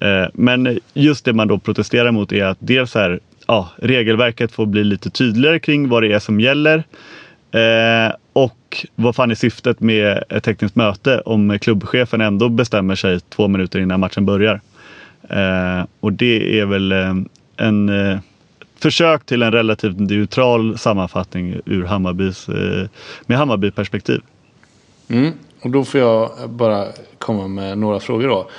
[0.01, 4.67] Eh, men just det man då protesterar mot är att dels här, ja, regelverket får
[4.67, 6.85] bli lite tydligare kring vad det är som gäller.
[7.51, 13.21] Eh, och vad fan är syftet med ett tekniskt möte om klubbchefen ändå bestämmer sig
[13.21, 14.61] två minuter innan matchen börjar?
[15.29, 17.15] Eh, och det är väl eh,
[17.57, 18.19] en, eh,
[18.79, 22.89] försök till en relativt neutral sammanfattning ur Hammarbys, eh,
[23.27, 24.21] med Hammarby-perspektiv.
[25.09, 25.33] Mm.
[25.61, 26.87] Och då får jag bara
[27.19, 28.51] komma med några frågor då.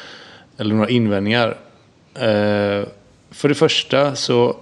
[0.58, 1.48] Eller några invändningar.
[2.14, 2.88] Eh,
[3.32, 4.56] för det första så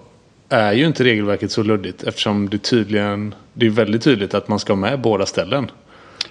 [0.54, 4.60] är ju inte regelverket så luddigt eftersom det tydligen det är väldigt tydligt att man
[4.60, 5.72] ska ha med båda ställen.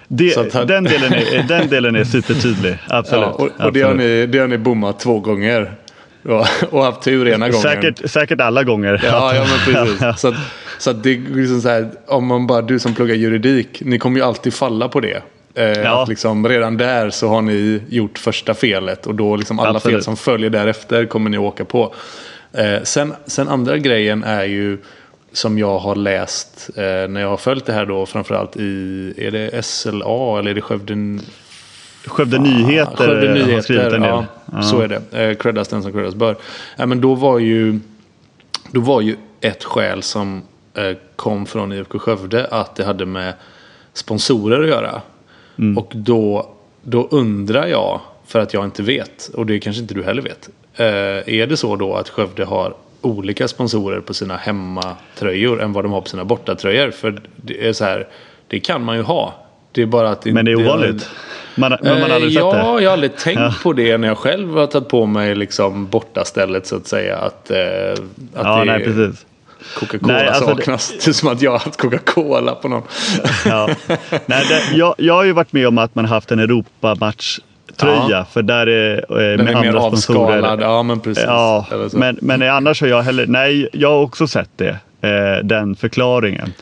[0.07, 3.25] Det, att, den, delen är, den delen är supertydlig, absolut.
[3.25, 5.71] Ja, och, och det, har ni, det har ni bommat två gånger.
[6.69, 7.61] Och haft tur ena gången.
[7.61, 9.01] Säkert, säkert alla gånger.
[9.03, 10.21] Ja, ja men precis.
[10.21, 10.35] Så, att,
[10.77, 13.99] så att det är liksom så här, om man bara, du som pluggar juridik, ni
[13.99, 15.21] kommer ju alltid falla på det.
[15.55, 16.03] Eh, ja.
[16.03, 19.95] Att liksom, redan där så har ni gjort första felet och då liksom alla Absolut.
[19.95, 21.93] fel som följer därefter kommer ni åka på.
[22.53, 24.77] Eh, sen, sen andra grejen är ju
[25.31, 29.31] som jag har läst eh, när jag har följt det här då framförallt i, är
[29.31, 31.19] det SLA eller är det Skövde
[32.05, 33.99] Skövde Nyheter, Skövde Nyheter.
[33.99, 34.61] Ja, ja.
[34.61, 35.21] så är det.
[35.21, 36.35] Eh, creddas den som creddas bör.
[36.77, 37.79] Ja, men då var ju,
[38.71, 40.41] då var ju ett skäl som
[40.73, 43.33] eh, kom från IFK Skövde att det hade med
[43.93, 45.01] sponsorer att göra.
[45.57, 45.77] Mm.
[45.77, 46.49] Och då,
[46.81, 50.49] då undrar jag, för att jag inte vet, och det kanske inte du heller vet.
[50.75, 50.85] Eh,
[51.39, 55.91] är det så då att Skövde har olika sponsorer på sina hemmatröjor än vad de
[55.91, 56.91] har på sina bortatröjor?
[56.91, 58.07] För det är så här,
[58.47, 59.33] det kan man ju ha.
[59.71, 61.09] Det är bara att Men det är ovanligt.
[61.55, 62.57] Man, men man har aldrig sett ja, det?
[62.57, 63.53] Ja, jag har aldrig tänkt ja.
[63.63, 67.17] på det när jag själv har tagit på mig liksom bortastället så att säga.
[67.17, 67.57] Att, eh,
[68.33, 69.25] att ja, nej, precis.
[69.75, 70.89] Coca-Cola nej, alltså saknas.
[70.89, 71.05] Det...
[71.05, 72.83] det är som att jag har haft Coca-Cola på någon.
[73.45, 73.69] ja.
[74.25, 77.39] nej, det, jag, jag har ju varit med om att man haft en Europamatch
[77.77, 78.07] tröja.
[78.09, 78.25] Ja.
[78.31, 80.61] För där är, eh, med är andra mer avskalad.
[80.61, 81.23] Ja, men precis.
[81.23, 83.27] Ja, men, men annars har jag heller...
[83.27, 84.77] Nej, jag har också sett det.
[85.01, 86.53] Eh, den förklaringen.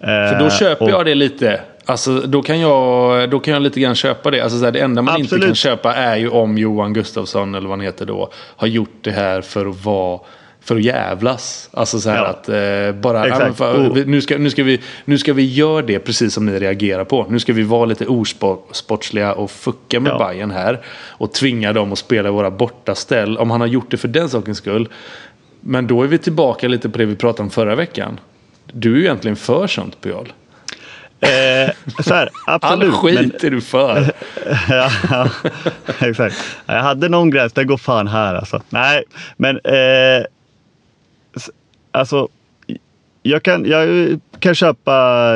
[0.00, 1.60] För då köper och, jag det lite.
[1.84, 4.40] Alltså, då, kan jag, då kan jag lite grann köpa det.
[4.40, 5.32] Alltså, så här, det enda man absolut.
[5.32, 8.98] inte kan köpa är ju om Johan Gustafsson, eller vad han heter då, har gjort
[9.00, 10.20] det här för att vara
[10.64, 11.70] för att jävlas.
[11.72, 12.26] Alltså så här ja.
[12.26, 14.06] att eh, bara, ja, för, oh.
[14.06, 17.26] nu, ska, nu, ska vi, nu ska vi göra det precis som ni reagerar på.
[17.28, 20.18] Nu ska vi vara lite osportsliga och fucka med ja.
[20.18, 20.80] Bayern här.
[21.08, 23.38] Och tvinga dem att spela våra bortaställ.
[23.38, 24.88] Om han har gjort det för den sakens skull.
[25.60, 28.20] Men då är vi tillbaka lite på det vi pratade om förra veckan.
[28.72, 30.32] Du är ju egentligen för sånt Pujol.
[31.22, 31.70] Eh,
[32.02, 32.94] så här, absolut.
[32.94, 34.12] All skit men, är du för.
[34.68, 35.28] ja, ja,
[36.00, 36.36] exakt.
[36.66, 38.62] Jag hade någon gräns, det går fan här alltså.
[38.68, 39.04] Nej,
[39.36, 40.24] men eh,
[41.92, 42.28] alltså.
[43.22, 44.92] Jag kan, jag kan köpa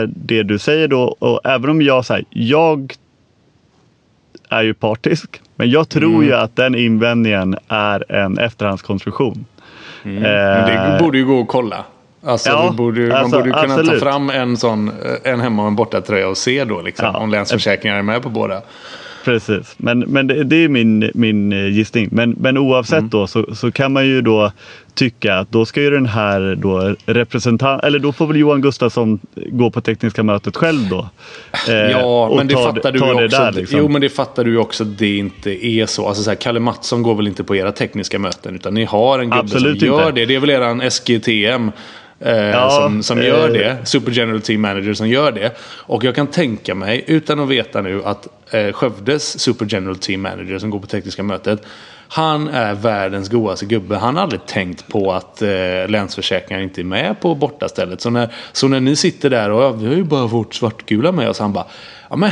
[0.07, 2.95] det du säger då och även om jag säger jag
[4.49, 5.40] är ju partisk.
[5.57, 6.27] Men jag tror mm.
[6.27, 9.47] ju att den invändningen är en efterhandskonstruktion.
[10.05, 10.16] Mm.
[10.16, 11.85] Eh, men det borde ju gå att kolla.
[12.25, 14.01] Alltså, ja, borde, alltså, man borde kunna absolut.
[14.01, 17.19] ta fram en sån eh, en hemma och en bortatröja och se då liksom, ja.
[17.19, 18.62] om Länsförsäkringar är med på båda.
[19.27, 22.09] Precis, men, men det, det är min, min eh, gissning.
[22.12, 23.11] Men, men oavsett mm.
[23.11, 24.53] då så, så kan man ju då
[24.95, 29.21] tycka att då ska ju den här då representant, eller då får väl Johan Gustafsson
[29.35, 31.09] gå på tekniska mötet själv då.
[31.69, 33.39] Eh, ja, men det ta, fattar du ju också.
[33.39, 33.79] Där, liksom.
[33.79, 36.09] Jo, men det fattar du ju också att det inte är så.
[36.09, 39.19] Alltså så här, Kalle Mattsson går väl inte på era tekniska möten utan ni har
[39.19, 40.21] en gubbe Absolut som gör inte.
[40.21, 40.27] det.
[40.27, 41.71] Det är väl eran SGTM
[42.20, 43.76] Eh, ja, som, som gör eh, det.
[43.85, 45.59] Super General Team Manager som gör det.
[45.62, 50.22] Och jag kan tänka mig, utan att veta nu, att eh, Skövdes Super General Team
[50.22, 51.62] Manager som går på tekniska mötet.
[52.09, 53.96] Han är världens godaste gubbe.
[53.96, 55.48] Han har aldrig tänkt på att eh,
[55.88, 58.00] Länsförsäkringar inte är med på bortastället.
[58.00, 61.12] Så när, så när ni sitter där och ja, vi har ju bara vårt svartgula
[61.12, 61.38] med oss.
[61.38, 61.66] Han bara,
[62.11, 62.31] ja men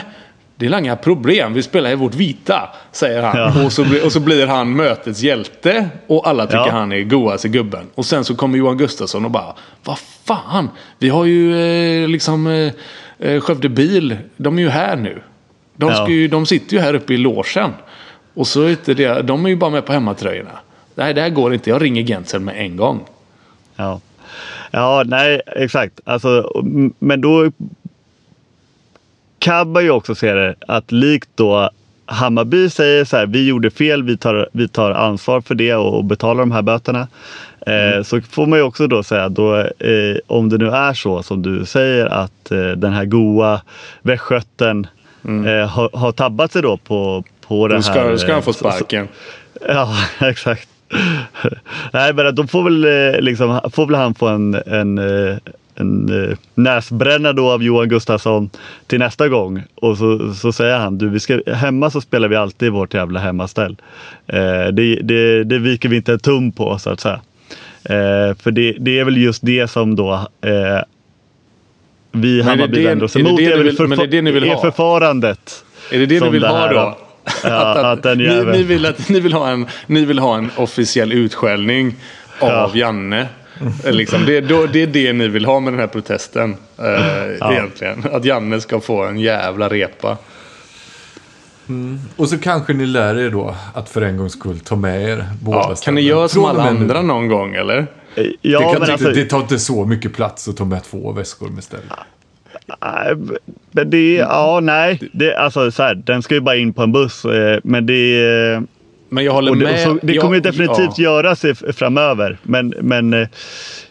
[0.69, 3.39] det är inga problem, vi spelar i vårt vita, säger han.
[3.39, 3.65] Ja.
[3.65, 6.71] Och, så blir, och så blir han mötets hjälte och alla tycker ja.
[6.71, 7.87] han är godaste gubben.
[7.95, 11.57] Och sen så kommer Johan Gustafsson och bara, vad fan, vi har ju
[12.03, 12.73] eh, liksom eh,
[13.19, 15.23] eh Skövde Bil, de är ju här nu.
[15.77, 16.09] De, ja.
[16.09, 17.71] ju, de sitter ju här uppe i låsen.
[18.35, 20.59] Och så är det, de är ju bara med på hemmatröjorna.
[20.95, 23.05] Nej, det här går inte, jag ringer Gentzel med en gång.
[23.77, 24.01] Ja.
[24.71, 26.01] Ja, nej, exakt.
[26.05, 26.63] Alltså,
[26.99, 27.51] men då
[29.45, 31.71] kan man ju också se det att likt då
[32.07, 36.05] Hammarby säger så här, vi gjorde fel, vi tar, vi tar ansvar för det och
[36.05, 37.09] betalar de här böterna.
[37.67, 38.05] Eh, mm.
[38.05, 41.43] så får man ju också då säga, då, eh, om det nu är så som
[41.43, 43.61] du säger att eh, den här goa
[44.03, 44.87] västgöten
[45.25, 45.47] mm.
[45.47, 48.17] Eh, har, har tabbat sig då på, på det ska, här.
[48.17, 49.09] Ska han få sparken?
[49.55, 49.97] Så, ja,
[50.29, 50.69] exakt.
[51.93, 54.99] Nej, men då får väl, eh, liksom, får väl han få en, en
[55.75, 58.51] en eh, näsbränna då av Johan Gustafsson
[58.87, 59.63] till nästa gång.
[59.75, 63.21] Och så, så säger han, du vi ska, hemma så spelar vi alltid vårt jävla
[63.21, 63.77] hemmaställ.
[64.27, 67.21] Eh, det, det, det viker vi inte en tum på så att säga.
[67.85, 70.81] Eh, för det, det är väl just det som då eh,
[72.13, 73.41] vi Hammarby vänder oss emot.
[73.41, 74.61] Är det, det, det är det ni vill ha?
[74.61, 75.65] förfarandet.
[75.91, 76.99] Är det det ni vill ha då?
[77.43, 80.37] Ja, att, att, att ni, ni, vill att, ni, vill ha en, ni vill ha
[80.37, 81.95] en officiell utskällning
[82.41, 82.71] av ja.
[82.75, 83.29] Janne.
[83.85, 86.57] Liksom, det, då, det är det ni vill ha med den här protesten.
[86.79, 86.85] Eh,
[87.41, 87.53] ja.
[87.53, 88.05] Egentligen.
[88.13, 90.17] Att Janne ska få en jävla repa.
[91.69, 92.01] Mm.
[92.17, 95.25] Och så kanske ni lär er då att för en gångs skull ta med er
[95.43, 97.87] båda ja, Kan ni göra som alla andra någon gång eller?
[98.41, 99.11] Ja, det, men alltså...
[99.11, 101.81] det tar inte så mycket plats att ta med två väskor med ställ.
[103.71, 105.01] Men det, ja, nej.
[105.13, 107.25] Det, alltså, så här, den ska ju bara in på en buss.
[107.25, 108.63] Eh, men det...
[109.15, 109.81] Men jag håller det, med.
[109.81, 111.03] Så, det kommer jag, definitivt ja.
[111.05, 112.39] göras framöver.
[112.43, 113.29] Men, men eh,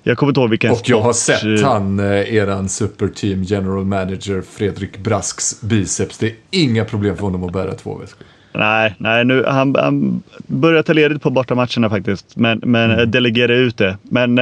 [0.04, 4.44] jag kommer inte ihåg vilken Och jag har sett han, eh, eran superteam general manager
[4.52, 6.18] Fredrik Brasks biceps.
[6.18, 8.28] Det är inga problem för honom att bära två väskor.
[8.54, 12.36] Nej, nej nu, han, han börjar ta ledigt på bortamatcherna faktiskt.
[12.36, 13.12] Men, men mm.
[13.12, 13.98] delegera ut det.
[14.04, 14.36] Men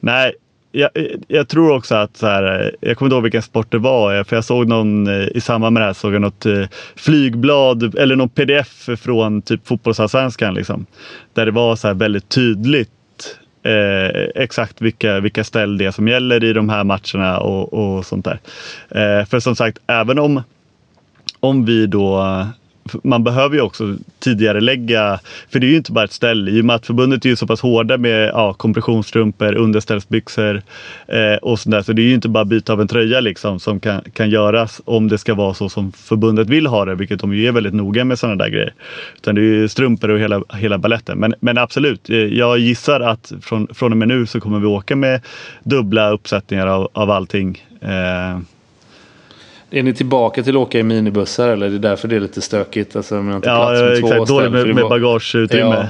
[0.00, 0.32] nej,
[0.72, 3.70] jag, eh, jag, tror också att så här, eh, jag kommer inte ihåg vilken sport
[3.70, 6.46] det var, eh, för jag såg någon i samband med det här såg jag något
[6.96, 10.86] flygblad eller någon pdf från typ fotbollsallsvenskan liksom.
[11.34, 12.90] Där det var så här väldigt tydligt
[13.62, 18.06] eh, exakt vilka, vilka ställ det är som gäller i de här matcherna och, och
[18.06, 18.38] sånt där.
[18.88, 20.42] Eh, för som sagt, även om,
[21.40, 22.46] om vi då
[23.02, 26.50] man behöver ju också tidigare lägga för det är ju inte bara ett ställe.
[26.50, 30.62] I och med att förbundet är ju så pass hårda med ja, kompressionsstrumpor, underställsbyxor
[31.06, 31.82] eh, och sådär.
[31.82, 34.80] Så det är ju inte bara byta av en tröja liksom som kan, kan göras
[34.84, 37.74] om det ska vara så som förbundet vill ha det, vilket de ju är väldigt
[37.74, 38.74] noga med sådana där grejer.
[39.16, 41.18] Utan det är ju strumpor och hela, hela balletten.
[41.18, 44.66] Men, men absolut, eh, jag gissar att från, från och med nu så kommer vi
[44.66, 45.20] åka med
[45.64, 47.64] dubbla uppsättningar av, av allting.
[47.80, 48.38] Eh,
[49.70, 52.40] är ni tillbaka till att åka i minibussar eller är det därför det är lite
[52.40, 52.96] stökigt?
[52.96, 54.16] Alltså, man inte ja, plats med exakt.
[54.16, 55.74] Två Dåligt med, med bagageutrymme.
[55.74, 55.86] Ja.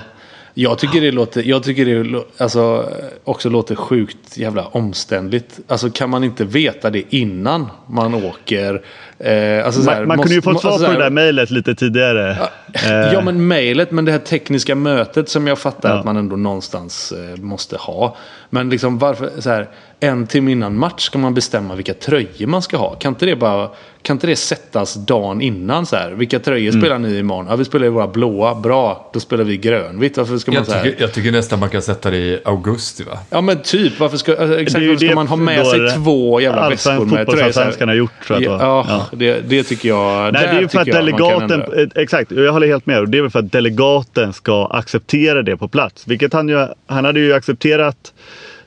[0.54, 2.88] Jag tycker det låter, jag tycker det alltså,
[3.24, 5.60] också låter sjukt jävla omständligt.
[5.66, 8.82] Alltså kan man inte veta det innan man åker?
[9.24, 11.50] Eh, alltså, man, här, man måste, kunde ju fått svar alltså, på det där mejlet
[11.50, 12.36] lite tidigare.
[12.40, 13.12] Ja, eh.
[13.12, 15.98] ja men mejlet, men det här tekniska mötet som jag fattar ja.
[15.98, 18.16] att man ändå någonstans eh, måste ha.
[18.50, 19.68] Men liksom varför, så här,
[20.00, 22.94] en timme innan match ska man bestämma vilka tröjor man ska ha.
[22.94, 23.70] Kan inte det bara
[24.02, 26.10] kan inte det sättas dagen innan så här?
[26.10, 26.80] Vilka tröjor mm.
[26.80, 27.46] spelar ni imorgon?
[27.48, 28.54] Ja, vi spelar ju våra blåa.
[28.54, 30.16] Bra, då spelar vi grönvitt.
[30.16, 30.82] Varför ska man jag, så här?
[30.82, 33.18] Tycker, jag tycker nästan man kan sätta det i augusti va?
[33.30, 34.00] Ja men typ.
[34.00, 37.44] Varför ska, alltså, exakt, varför ska man ha med sig två jävla väskor med tröjor?
[37.44, 38.60] Allsvenskan har gjort tror jag.
[38.60, 39.09] Ja, ja.
[39.12, 40.32] Det, det, tycker jag.
[40.32, 41.62] Nej, det är för att delegaten.
[41.94, 43.08] Exakt, jag håller helt med.
[43.08, 46.08] Det är för att delegaten ska acceptera det på plats.
[46.08, 48.12] Vilket han ju, han hade ju accepterat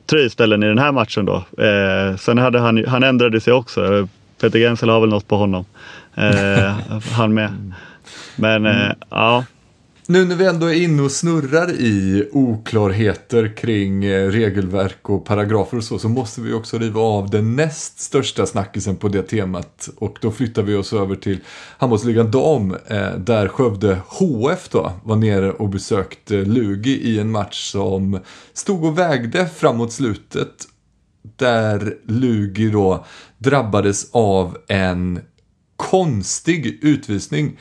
[0.06, 1.36] tröjställen i den här matchen då.
[1.64, 4.08] Eh, sen hade han, han ändrade sig också.
[4.42, 5.66] Peter Gensel har väl något på honom.
[6.16, 6.74] Eh,
[7.16, 7.74] han med.
[8.36, 9.46] Men eh, ja.
[10.08, 15.78] Nu när vi ändå är inne och snurrar i oklarheter kring eh, regelverk och paragrafer
[15.78, 19.90] och så, så måste vi också riva av den näst största snackisen på det temat.
[19.96, 21.40] Och då flyttar vi oss över till
[21.78, 27.72] handbollsligan dam, eh, där Skövde HF då var nere och besökte Lugi i en match
[27.72, 28.20] som
[28.54, 30.68] stod och vägde framåt slutet.
[31.36, 33.06] Där Lugi då
[33.38, 35.20] drabbades av en
[35.76, 37.58] konstig utvisning.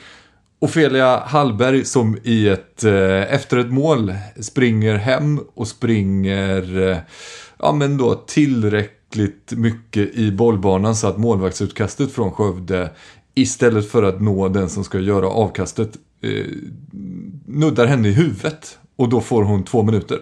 [0.63, 6.97] Ofelia Hallberg som i ett, eh, efter ett mål springer hem och springer eh,
[7.59, 12.89] ja, men då tillräckligt mycket i bollbanan så att målvaktsutkastet från Skövde
[13.35, 15.89] istället för att nå den som ska göra avkastet
[16.21, 16.45] eh,
[17.45, 18.77] nuddar henne i huvudet.
[18.95, 20.19] Och då får hon två minuter.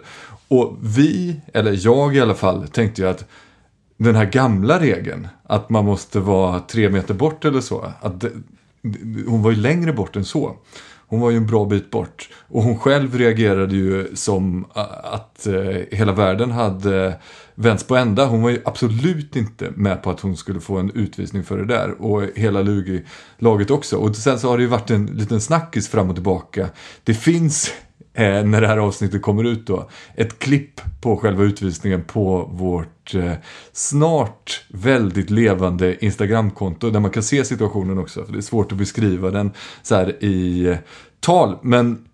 [0.47, 3.25] Och vi, eller jag i alla fall, tänkte ju att
[3.97, 7.93] den här gamla regeln, att man måste vara tre meter bort eller så.
[8.01, 8.31] Att det,
[9.27, 10.55] hon var ju längre bort än så.
[11.07, 12.29] Hon var ju en bra bit bort.
[12.47, 14.65] Och hon själv reagerade ju som
[15.03, 17.19] att eh, hela världen hade
[17.55, 18.25] vänts på ända.
[18.25, 21.65] Hon var ju absolut inte med på att hon skulle få en utvisning för det
[21.65, 22.01] där.
[22.01, 23.97] Och hela Lugi-laget också.
[23.97, 26.69] Och sen så har det ju varit en liten snackis fram och tillbaka.
[27.03, 27.71] Det finns
[28.13, 33.15] eh, när det här avsnittet kommer ut då, ett klipp på själva utvisningen på vårt
[33.15, 33.33] eh,
[33.71, 38.25] snart väldigt levande Instagramkonto där man kan se situationen också.
[38.25, 40.77] För det är svårt att beskriva den så här i eh,
[41.19, 41.57] tal.
[41.61, 42.07] Men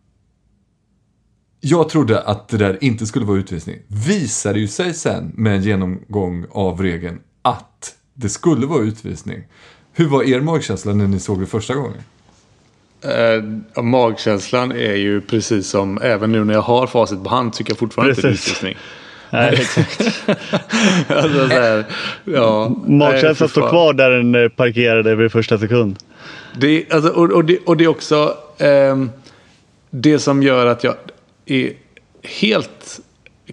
[1.59, 3.75] jag trodde att det där inte skulle vara utvisning.
[3.87, 9.43] Visade ju sig sen med en genomgång av regeln att det skulle vara utvisning.
[9.93, 12.01] Hur var er magkänsla när ni såg det första gången?
[13.05, 17.71] Uh, magkänslan är ju precis som, även nu när jag har facit på hand, tycker
[17.71, 18.63] jag fortfarande precis.
[18.63, 18.77] inte det är utvisning.
[19.29, 20.01] Nej, exakt.
[21.09, 21.85] alltså, så här,
[22.23, 25.97] ja, Magkänslan står kvar där den eh, parkerade vid första sekund.
[26.55, 29.05] Det, alltså, och, och, det, och det är också eh,
[29.89, 30.95] det som gör att jag
[31.45, 31.73] är
[32.23, 32.99] helt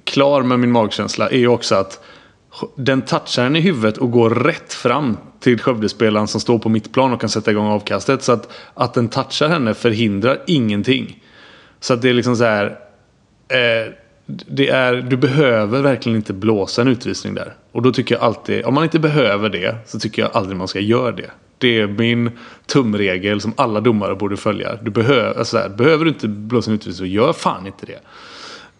[0.05, 2.01] klar med min magkänsla är ju också att
[2.76, 7.12] den touchar henne i huvudet och går rätt fram till Skövdespelaren som står på mittplan
[7.12, 8.22] och kan sätta igång avkastet.
[8.22, 11.22] Så att, att den touchar henne förhindrar ingenting.
[11.80, 12.78] Så att det är liksom så här.
[13.48, 13.92] Eh,
[14.26, 17.55] det är, du behöver verkligen inte blåsa en utvisning där.
[17.72, 20.68] Och då tycker jag alltid, om man inte behöver det så tycker jag aldrig man
[20.68, 21.30] ska göra det.
[21.59, 22.30] Det är min
[22.66, 24.78] tumregel som alla domare borde följa.
[24.82, 27.98] Du behöver, alltså här, behöver du inte blåsa en utvisning så gör fan inte det.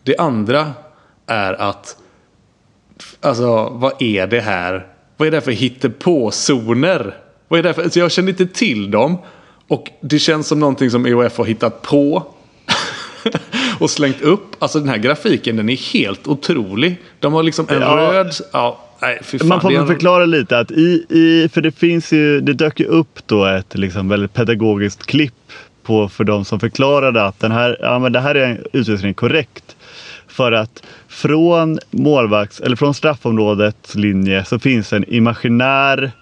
[0.03, 0.73] Det andra
[1.27, 1.97] är att
[3.21, 4.87] Alltså vad är det här?
[5.17, 7.15] Vad är det för hittepå-zoner?
[7.49, 7.83] Vad är det för?
[7.83, 9.19] Alltså, jag känner inte till dem.
[9.69, 12.23] Och det känns som någonting som EOF har hittat på.
[13.79, 14.43] och slängt upp.
[14.59, 16.97] Alltså den här grafiken den är helt otrolig.
[17.21, 17.97] De har liksom en Ja.
[17.97, 18.33] röd...
[18.53, 22.13] Ja, nej, fan, Man får väl en- förklara lite att i, i, för det finns
[22.13, 25.35] ju, det dök ju upp då ett liksom väldigt pedagogiskt klipp
[25.83, 29.74] på för de som förklarade att den här, ja men det här är utvisningen korrekt.
[30.35, 36.13] För att från målvakts, eller från straffområdets linje så finns en imaginär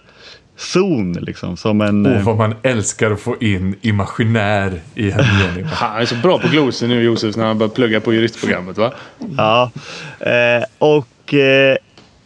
[0.56, 2.06] zon liksom som en...
[2.06, 5.64] Åh, vad man älskar att få in imaginär i en mening.
[5.72, 8.92] Han är så bra på glosor nu Josef när han börjar plugga på juristprogrammet va?
[9.36, 9.70] Ja,
[10.20, 11.76] eh, och eh,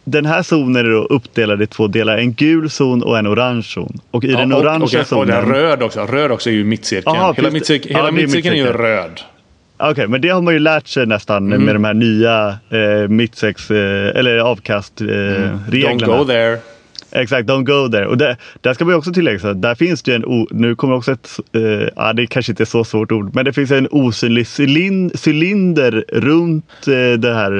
[0.05, 2.19] den här zonen är då uppdelad i två delar.
[2.19, 4.01] En gul zon och en orange zon.
[4.11, 5.29] Och i den och, orangea och, och, zonen...
[5.29, 6.01] den röd också.
[6.01, 7.17] Röd också är ju mittcirkeln.
[7.17, 9.21] Aha, hela mittcirkeln, ja, hela är mittcirkeln är ju röd.
[9.79, 11.65] Okej, men det har man ju lärt sig nästan Mm.
[11.65, 15.45] med de här nya eh, mittsex eh, eller avkastreglerna.
[15.45, 15.91] Eh.
[15.91, 15.99] Mm.
[15.99, 16.59] Don't go there.
[17.13, 18.07] Exakt, don't go there.
[18.07, 20.25] Och där, där ska man ju också tillägga så att där finns det ju en,
[20.25, 23.45] o, nu kommer också ett, eh, ja det kanske inte är så svårt ord, men
[23.45, 27.53] det finns en osynlig cylin, cylinder runt eh, det här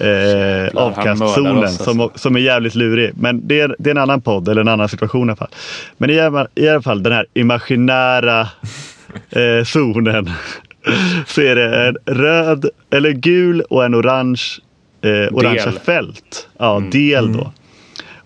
[0.00, 1.84] eh, avkastzonen alltså.
[1.84, 3.10] som, som är jävligt lurig.
[3.14, 5.50] Men det är, det är en annan podd eller en annan situation i alla fall.
[5.98, 8.40] Men i, alla- i alla fall den här imaginära
[9.30, 10.30] eh, zonen
[11.26, 14.42] så är det en röd eller gul och en orange
[15.02, 16.48] eh, orangea fält.
[16.58, 17.52] Ja, del då.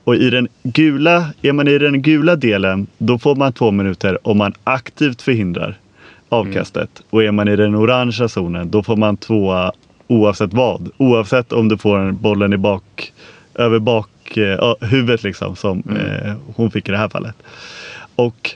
[0.05, 4.29] Och i den gula, är man i den gula delen då får man två minuter
[4.29, 5.79] om man aktivt förhindrar
[6.29, 7.03] avkastet.
[7.11, 9.71] Och är man i den orangea zonen då får man två
[10.07, 10.91] oavsett vad.
[10.97, 13.13] Oavsett om du får en bollen i bak,
[13.55, 17.35] över bak eh, huvudet liksom som eh, hon fick i det här fallet.
[18.17, 18.51] Och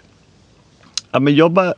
[1.10, 1.74] ja, men jag bara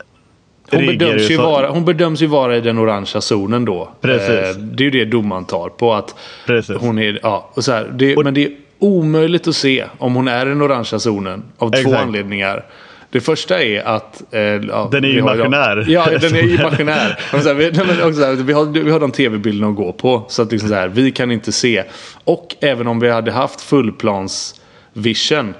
[0.71, 3.89] Hon bedöms, ju vara, hon bedöms ju vara i den orangea zonen då.
[4.01, 4.29] Precis.
[4.29, 5.93] Eh, det är ju det domaren tar på.
[5.93, 6.15] att
[6.45, 6.75] Precis.
[6.79, 10.27] hon är, ja, och så här, det, Men det är omöjligt att se om hon
[10.27, 11.43] är i den orangea zonen.
[11.57, 11.97] Av två Exakt.
[11.97, 12.65] anledningar.
[13.09, 14.23] Det första är att...
[14.31, 15.85] Eh, ja, Den är har- imaginär.
[15.87, 17.19] Ja, den är imaginär.
[17.33, 20.25] Och här, vi, här, vi, har, vi har de tv-bilderna att gå på.
[20.29, 21.83] Så att liksom så här, vi kan inte se.
[22.23, 24.61] Och även om vi hade haft fullplans
[24.93, 25.53] vision.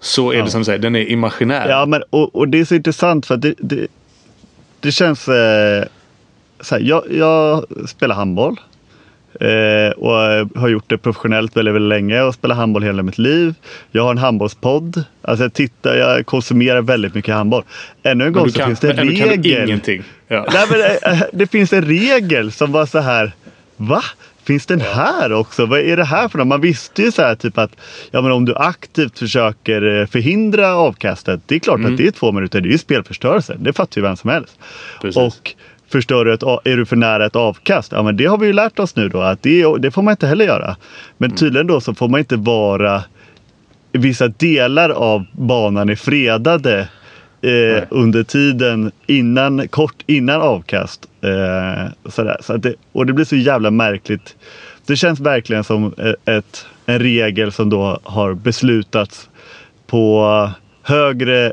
[0.00, 1.68] Så är det som du säger, den är imaginär.
[1.68, 3.86] Ja, men, och, och det är så intressant för att det, det,
[4.80, 5.28] det känns...
[5.28, 5.84] Eh,
[6.60, 8.56] så här, jag, jag spelar handboll.
[9.40, 10.12] Eh, och
[10.60, 13.54] har gjort det professionellt väldigt, väldigt länge och spelar handboll hela mitt liv.
[13.90, 15.04] Jag har en handbollspodd.
[15.22, 17.62] Alltså jag tittar, jag konsumerar väldigt mycket handboll.
[18.02, 19.80] Ännu en gång så kan, finns det en regel.
[20.28, 20.46] Ja.
[20.52, 23.32] Nej, men, eh, det finns en regel som var så här.
[23.76, 24.02] Va?
[24.48, 25.66] Finns den här också?
[25.66, 26.46] Vad är det här för något?
[26.46, 27.70] Man visste ju så här typ att
[28.10, 31.40] ja, men om du aktivt försöker eh, förhindra avkastet.
[31.46, 31.92] Det är klart Mm.
[31.92, 32.60] att det är två minuter.
[32.60, 33.56] Det är ju spelförstörelse.
[33.58, 34.58] Det fattar ju vem som helst.
[35.00, 35.16] Precis.
[35.16, 35.54] Och
[35.92, 37.92] förstör du ett, är du för nära ett avkast?
[37.92, 40.12] Ja, men det har vi ju lärt oss nu då att det, det får man
[40.12, 40.76] inte heller göra.
[41.18, 41.36] Men Mm.
[41.36, 43.02] tydligen då så får man inte vara
[43.92, 46.88] vissa delar av banan är fredade
[47.42, 51.08] eh, under tiden innan, kort innan avkast.
[51.20, 52.36] Eh, sådär.
[52.40, 54.36] Så att det, och det blir så jävla märkligt.
[54.86, 59.28] Det känns verkligen som eh, ett, en regel som då har beslutats
[59.86, 60.50] på
[60.82, 61.52] högre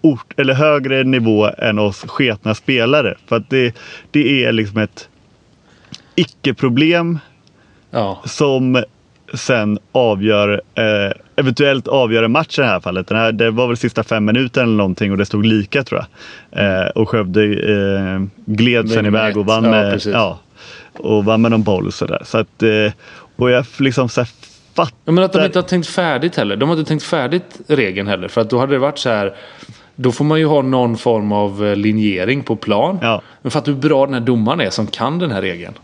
[0.00, 3.14] ort eller högre nivå än oss sketna spelare.
[3.26, 3.76] För att det,
[4.10, 5.08] det är liksom ett
[6.14, 7.18] icke-problem
[7.90, 8.22] Ja.
[8.24, 8.84] som
[9.34, 13.06] sen avgör, eh, eventuellt avgör en match i det här fallet.
[13.06, 16.04] Den här, det var väl sista fem minuterna eller någonting och det stod lika tror
[16.50, 16.82] jag.
[16.82, 20.12] Eh, och Skövde eh, gled sen iväg och vann Ja, med, precis.
[20.12, 20.38] ja,
[20.98, 22.22] och vann med någon boll och sådär.
[22.24, 22.92] Så att, eh,
[23.36, 24.28] och jag liksom så här
[24.74, 24.94] fattar.
[25.04, 26.56] Ja, Men att de inte har tänkt färdigt heller.
[26.56, 28.28] De har inte tänkt färdigt regeln heller.
[28.28, 29.34] För att då hade det varit så här.
[29.96, 32.98] Då får man ju ha någon form av eh, linjering på plan.
[33.02, 33.22] Ja.
[33.42, 35.74] Men för att hur bra den här domaren är som kan den här regeln.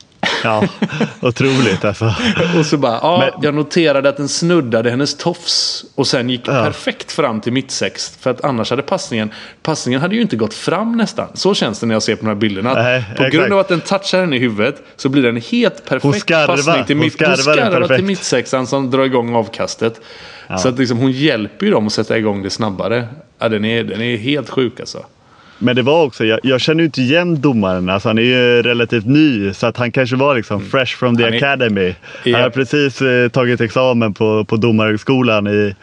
[0.44, 0.64] Ja,
[1.20, 2.14] otroligt alltså.
[2.58, 5.84] Och så bara, ja, Men- jag noterade att den snuddade hennes tofs.
[5.94, 8.16] Och sen gick perfekt fram till mittsex.
[8.20, 9.30] För att annars hade passningen,
[9.62, 11.28] passningen hade ju inte gått fram nästan.
[11.34, 12.74] Så känns det när jag ser på de här bilderna.
[12.74, 13.34] Nej, på exakt.
[13.34, 16.56] grund av att den touchar henne i huvudet så blir det en helt perfekt skarvar.
[16.56, 20.00] passning till, Hon mitt, skarvar hon skarvar till mittsexan som drar igång avkastet.
[20.58, 23.08] Så att liksom, hon hjälper ju dem att sätta igång det snabbare.
[23.38, 25.04] Ja, den, är, den är helt sjuk alltså.
[25.58, 27.88] Men det var också, jag, jag känner ju inte igen domaren.
[27.88, 31.22] Alltså han är ju relativt ny så att han kanske var liksom fresh from the
[31.24, 31.94] Han är- academy.
[32.24, 32.38] Han Ja.
[32.42, 35.74] har precis eh, tagit examen på, på domarhögskolan i...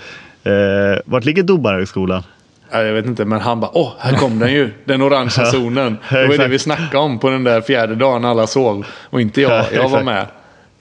[0.43, 2.23] Eh, vart ligger domarhögskolan?
[2.71, 4.69] Ja, Jag vet inte, men han bara åh, här kom den ju.
[4.85, 5.97] Den orangea zonen.
[6.09, 8.85] Det var det vi snackade om på den där fjärde dagen alla sov.
[9.09, 9.51] Och inte jag.
[9.51, 10.25] Ja, Jag var med.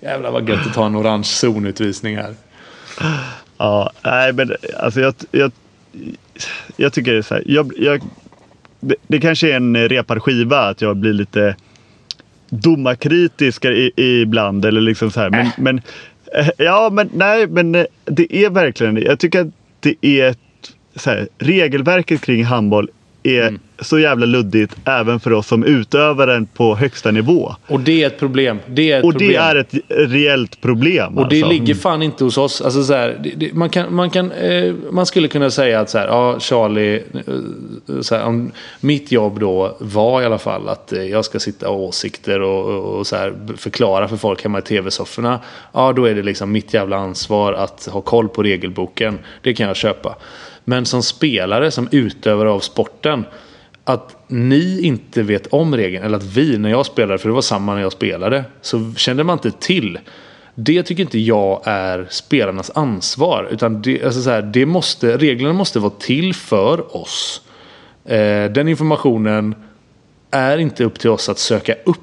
[0.00, 2.34] Jävlar vad gött att ta en orange zonutvisning här.
[3.58, 5.52] Ja, nej men alltså jag, jag,
[6.76, 7.42] jag tycker det är så här.
[7.46, 8.02] Jag, jag,
[8.88, 11.56] det, det kanske är en repad skiva att jag blir lite
[12.48, 14.64] domarkritisk i, ibland.
[14.64, 15.30] Eller liksom så här.
[15.30, 15.80] Men, men,
[16.38, 20.38] eh, ja, men nej, men eh, det är verkligen Jag tycker att det är ett,
[20.96, 22.88] så här, regelverket kring handboll
[23.24, 27.54] är så jävla luddigt även för oss som utövar den på högsta nivå.
[27.66, 28.58] Och det är ett problem.
[28.66, 29.30] Det är ett Och problem.
[29.30, 31.18] det är ett reellt problem.
[31.18, 31.52] Och det alltså.
[31.52, 32.60] ligger fan inte hos oss.
[32.60, 35.90] Alltså så här, det, det, man, kan, man, kan, eh, man skulle kunna säga att
[35.90, 40.68] så här, ja, Charlie, eh, så här, om mitt jobb då var i alla fall
[40.68, 44.42] att eh, jag ska sitta och åsikter och, och, och så här, förklara för folk
[44.42, 45.40] hemma i tv-sofforna.
[45.72, 49.18] Ja, då är det liksom mitt jävla ansvar att ha koll på regelboken.
[49.42, 50.16] Det kan jag köpa.
[50.64, 53.24] Men som spelare, som utövare av sporten,
[53.84, 57.42] att ni inte vet om regeln, eller att vi när jag spelade, för det var
[57.42, 59.98] samma när jag spelade, så kände man inte till.
[60.54, 63.48] Det tycker inte jag är spelarnas ansvar.
[63.50, 67.42] Utan det, alltså så här, det måste, reglerna måste vara till för oss.
[68.04, 69.54] Eh, den informationen
[70.30, 72.00] är inte upp till oss att söka upp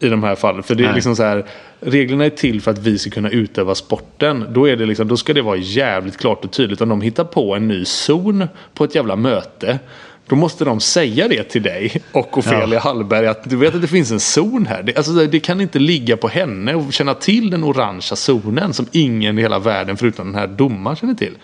[0.00, 0.62] i de här fallen.
[0.62, 0.94] För det är Nej.
[0.94, 1.46] liksom så här,
[1.84, 4.44] reglerna är till för att vi ska kunna utöva sporten.
[4.48, 6.80] Då, är det liksom, då ska det vara jävligt klart och tydligt.
[6.80, 9.78] Om de hittar på en ny zon på ett jävla möte.
[10.26, 13.26] Då måste de säga det till dig och Ofelia Hallberg.
[13.26, 14.82] Att du vet att det finns en zon här.
[14.82, 18.72] Det, alltså, det kan inte ligga på henne och känna till den orangea zonen.
[18.72, 21.36] Som ingen i hela världen förutom den här domaren känner till.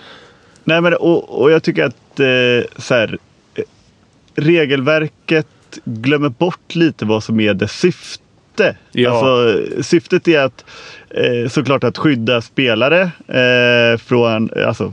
[0.64, 3.18] Nej, men, och, och jag tycker att eh, så här,
[3.54, 3.62] eh,
[4.34, 5.46] regelverket
[5.84, 8.24] glömmer bort lite vad som är dess syfte.
[8.92, 9.10] Ja.
[9.10, 10.64] Alltså, syftet är att
[11.10, 14.92] eh, såklart att skydda spelare eh, från, alltså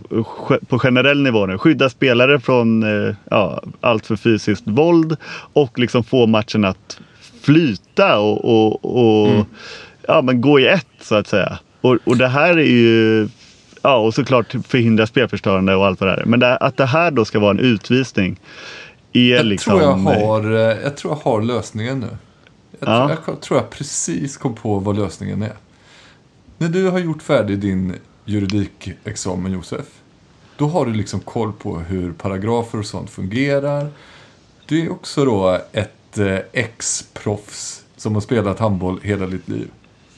[0.68, 5.18] på generell nivå nu, skydda spelare från eh, ja, allt för fysiskt våld
[5.54, 7.00] och liksom få matchen att
[7.42, 9.46] flyta och, och, och
[10.08, 11.60] ja, men gå i ett så att säga.
[11.82, 13.28] Och, och det här är ju
[13.82, 16.26] Ja, och såklart förhindra spelförstörande och allt vad det är.
[16.26, 18.40] Men det, att det här då ska vara en utvisning
[19.14, 19.72] är Jag, liksom...
[19.72, 20.44] tror jag, har,
[20.84, 22.08] jag tror jag har lösningen nu.
[22.80, 23.08] Jag, Ja.
[23.08, 25.54] tror, jag tror jag precis kom på vad lösningen är.
[26.58, 29.86] När du har gjort färdig din juridikexamen Josef.
[30.58, 33.88] Då har du liksom koll på hur paragrafer och sånt fungerar.
[34.66, 39.68] Du är också då ett eh, ex-proffs som har spelat handboll hela ditt liv.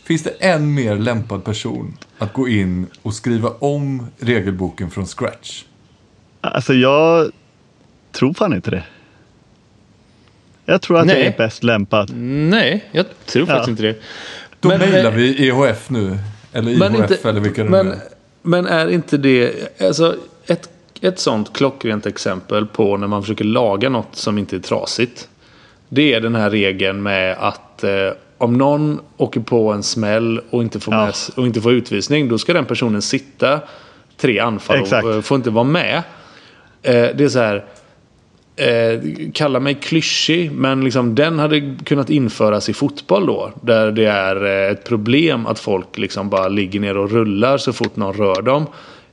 [0.04, 5.64] Finns det en mer lämpad person att gå in och skriva om regelboken från scratch?
[6.42, 7.32] Alltså jag
[8.12, 8.84] tror fan inte det.
[10.70, 11.18] Jag tror att Nej.
[11.18, 12.10] jag är bäst lämpad.
[12.16, 13.72] Nej, jag tror faktiskt Ja.
[13.72, 13.96] inte det.
[14.60, 16.18] Då Men, mejlar eh, vi EHF nu.
[16.54, 17.98] Eller IHF inte, eller vilka det men, nu är.
[18.42, 19.54] men är inte det...
[19.82, 20.16] Alltså,
[20.48, 20.70] ett,
[21.02, 25.30] ett sånt klockrent exempel på när man försöker laga något som inte är trasigt.
[25.90, 27.92] Det är den här regeln med att eh,
[28.38, 31.06] om någon åker på en smäll och inte, får Ja.
[31.06, 32.30] med, och inte får utvisning.
[32.30, 33.60] Då ska den personen sitta
[34.18, 35.06] tre anfall Exakt.
[35.06, 36.04] och eh, får inte vara med.
[36.82, 37.66] Eh, det är så här.
[38.60, 39.00] Eh,
[39.34, 43.52] kalla mig klyschig, men liksom den hade kunnat införas i fotboll då.
[43.62, 47.74] Där det är eh, ett problem att folk liksom bara ligger ner och rullar så
[47.74, 48.66] fort någon rör dem.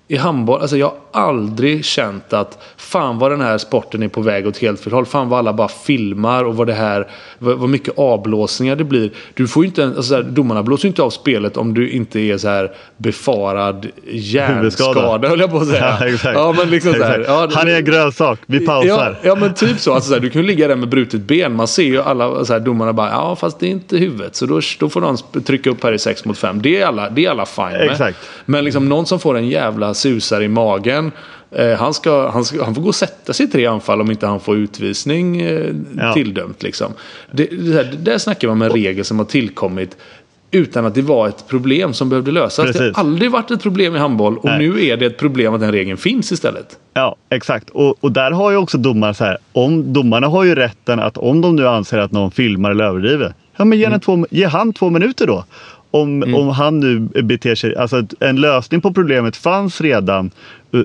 [0.09, 4.21] I handboll, alltså jag har aldrig känt att fan vad den här sporten är på
[4.21, 5.07] väg åt helt fel håll.
[5.07, 7.07] Fan vad alla bara filmar och vad det här,
[7.39, 9.11] vad, vad mycket avblåsningar det blir.
[9.35, 11.75] Du får ju inte, ens- alltså så här, domarna blåser ju inte av spelet om
[11.75, 15.97] du inte är så här befarad hjärnskada höll jag på att säga.
[16.01, 16.35] Ja, exakt.
[16.39, 19.19] Ja, men liksom så här, ja, Han är en grönsak, vi Ja, pausar.
[19.23, 19.95] ja men typ så.
[19.95, 21.57] Alltså, så här, du kan ju ligga där med brutet ben.
[21.57, 24.37] Man ser ju alla så här, domarna bara ja fast det är inte huvudet.
[24.37, 26.63] Så då, då får någon trycka upp här i 6 mot 5.
[26.63, 27.91] Det är alla, det är alla fine med.
[27.91, 28.19] Exakt.
[28.45, 31.13] Men liksom någon som får en jävla susare i magen.
[31.51, 34.11] Eh, han, ska, han, ska, han får gå och sätta sig i tre anfall om
[34.11, 35.67] inte han får utvisning eh,
[35.97, 36.13] Ja.
[36.15, 36.63] tilldömt.
[36.63, 36.93] Liksom.
[37.33, 39.97] Det, det, där snackar man med en regel som har tillkommit
[40.51, 42.67] utan att det var ett problem som behövde lösas.
[42.67, 42.97] Det Precis.
[42.97, 44.59] har aldrig varit ett problem i handboll och Nej.
[44.59, 46.77] nu är det ett problem att den regeln finns istället.
[46.95, 47.71] Ja, exakt.
[47.71, 49.39] Och, och där har ju också domaren så här.
[49.53, 53.35] Om, domarna har ju rätten att om de nu anser att någon filmar eller överdriver.
[53.57, 54.01] Ja, men ge, Mm.
[54.01, 55.45] två, ge han två minuter då.
[55.91, 57.77] Om, om han nu beter sig.
[57.77, 60.31] Alltså en lösning på problemet fanns redan.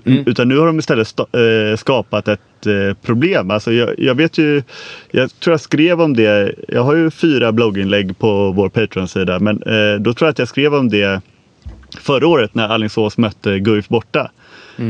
[0.06, 0.24] Mm.
[0.26, 3.52] Utan nu har de istället eh, skapat ett eh, problem.
[3.52, 4.64] Alltså jag, jag vet ju.
[5.12, 6.56] Jag tror jag skrev om det.
[6.68, 9.40] Jag har ju fyra blogginlägg på vår Patreon-sida.
[9.40, 11.22] Men eh, då tror jag att jag skrev om det
[12.00, 14.32] förra året när Alingsås mötte Guif borta.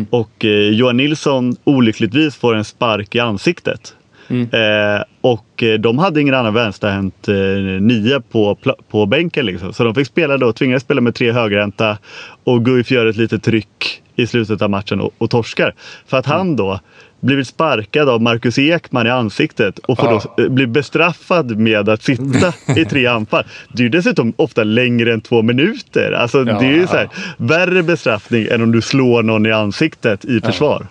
[0.09, 3.95] Och eh, Johan Nilsson olyckligtvis får en spark i ansiktet.
[4.32, 7.36] Eh, och eh, de hade ingen annan vänsterhänt eh,
[7.82, 8.57] nia på,
[8.89, 9.45] på bänken.
[9.45, 9.73] Liksom.
[9.73, 11.97] Så de fick spela då, tvingades spela med tre högerhänta
[12.43, 15.73] och Guif gör ett litet tryck i slutet av matchen och, och torskar.
[16.07, 16.79] För att han då
[17.19, 20.21] blivit sparkad av Marcus Ekman i ansiktet och får Ja.
[20.36, 23.43] då eh, bli bestraffad med att sitta i tre anfall.
[23.73, 26.11] Det är ju dessutom ofta längre än två minuter.
[26.11, 30.25] Alltså, det är ju så här, värre bestraffning än om du slår någon i ansiktet
[30.25, 30.88] i försvar.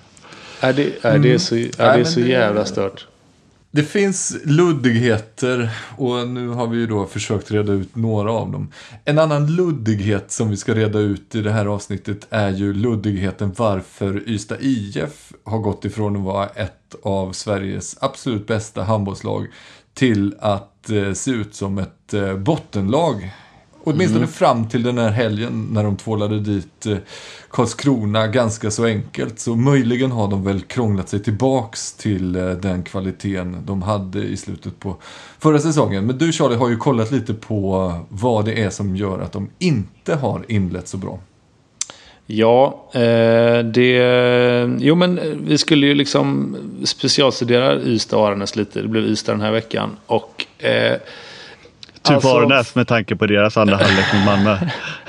[0.61, 3.07] Är det, är det, så, är det så jävla stört?
[3.73, 8.73] Det finns luddigheter och nu har vi ju då försökt reda ut några av dem.
[9.05, 13.55] En annan luddighet som vi ska reda ut i det här avsnittet är ju luddigheten
[13.57, 19.47] varför Ystad IF har gått ifrån att vara ett av Sveriges absolut bästa handbollslag
[19.95, 23.31] till att eh, se ut som ett eh, bottenlag.
[23.85, 26.97] Åtminstone fram till den här helgen när de tvålade dit eh,
[27.51, 29.39] Karlskrona ganska så enkelt.
[29.39, 34.37] Så möjligen har de väl krånglat sig tillbaks till eh, den kvaliteten de hade i
[34.37, 34.97] slutet på
[35.39, 36.07] förra säsongen.
[36.07, 39.51] Men du Charlie har ju kollat lite på vad det är som gör att de
[39.59, 41.19] inte har inlett så bra.
[42.27, 44.77] Ja, eh, det...
[44.79, 48.83] Jo, men vi skulle ju liksom specialstudera Ystad och Aranäs lite.
[48.83, 49.97] Det blev Ystad den här veckan.
[50.07, 50.47] Och...
[52.03, 54.59] Typ alltså- Aranäs med tanke på deras andra halvlek mot Malmö.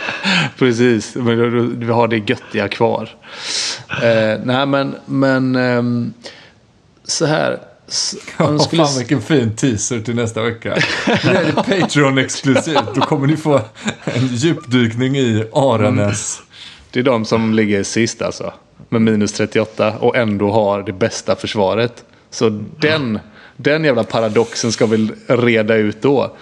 [0.58, 3.10] Precis, men då, då, vi har det göttiga kvar.
[4.04, 6.14] Eh, nej, men, men ehm,
[7.04, 7.60] så här.
[8.38, 10.78] Om skulle, fan vilken fin teaser till nästa vecka.
[11.08, 12.96] Nu är det Patreon-exklusivt.
[12.96, 13.62] Då kommer ni få
[14.04, 16.42] en djupdykning i Aranäs.
[16.92, 18.54] det är de som ligger sist alltså.
[18.90, 22.04] Med minus 38 och ändå har det bästa försvaret.
[22.30, 23.20] Så den,
[23.58, 26.36] den jävla paradoxen ska vi reda ut då.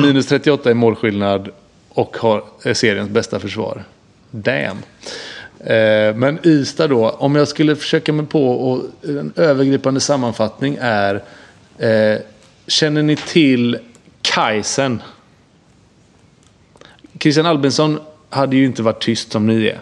[0.00, 1.48] Minus 38 i målskillnad
[1.88, 3.84] och har är seriens bästa försvar.
[4.30, 4.78] Damn.
[5.60, 11.22] Eh, men Ystad då, om jag skulle försöka mig på och en övergripande sammanfattning är
[11.78, 12.18] eh,
[12.66, 13.78] Känner ni till
[14.22, 15.02] Kajsen?
[17.20, 19.80] Christian Albinsson hade ju inte varit tyst som ni är.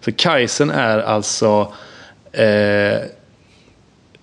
[0.00, 1.72] För Kajsen är alltså...
[2.32, 2.98] Eh,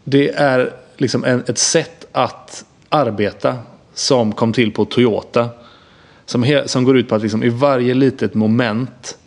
[0.04, 3.58] det är liksom en, ett sätt att arbeta
[3.96, 5.50] som kom till på Toyota.
[6.26, 9.18] Som, som går ut på att liksom i varje litet moment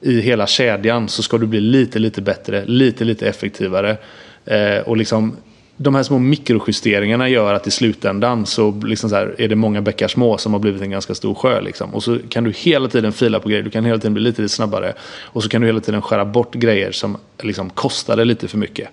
[0.00, 3.96] i hela kedjan så ska du bli lite, lite bättre, lite, lite effektivare.
[4.44, 5.36] Eh, och liksom
[5.76, 9.82] de här små mikrojusteringarna gör att i slutändan så, liksom så här, är det många
[9.82, 11.60] bäckar små som har blivit en ganska stor sjö.
[11.60, 11.94] Liksom.
[11.94, 14.42] Och så kan du hela tiden fila på grejer, du kan hela tiden bli lite,
[14.42, 14.94] lite snabbare.
[15.22, 18.88] Och så kan du hela tiden skära bort grejer som liksom kostade lite för mycket.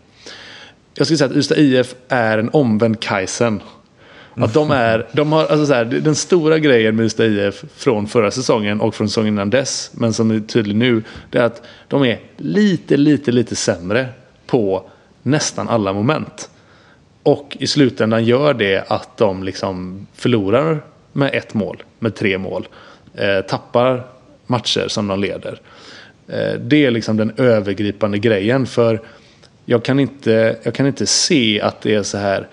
[0.93, 3.61] Jag skulle säga att Ystad IF är en omvänd Kaizen.
[4.35, 8.07] Att de är, de har, alltså så här, den stora grejen med Ystad IF från
[8.07, 11.61] förra säsongen och från säsongen innan dess, men som är tydlig nu, det är att
[11.87, 14.07] de är lite, lite, lite sämre
[14.45, 14.89] på
[15.23, 16.49] nästan alla moment.
[17.23, 22.67] Och i slutändan gör det att de liksom förlorar med ett mål, med tre mål.
[23.15, 24.03] Eh, tappar
[24.47, 25.59] matcher som de leder.
[26.27, 28.65] Eh, det är liksom den övergripande grejen.
[28.65, 29.01] För
[29.65, 32.47] jag kan inte, jag kan inte se att det är så här.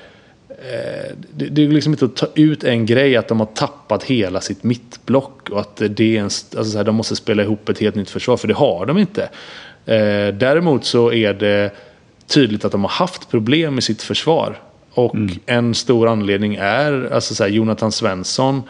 [0.58, 4.40] Eh, det, är liksom inte att ta ut en grej att de har tappat hela
[4.40, 5.50] sitt mittblock.
[5.50, 8.10] Och att det är en, alltså så här, de måste spela ihop ett helt nytt
[8.10, 8.36] försvar.
[8.36, 9.22] För det har de inte.
[9.86, 11.70] Eh, däremot så är det
[12.26, 14.60] tydligt att de har haft problem med sitt försvar.
[14.94, 18.62] Och en stor anledning är alltså så här, Jonathan Svensson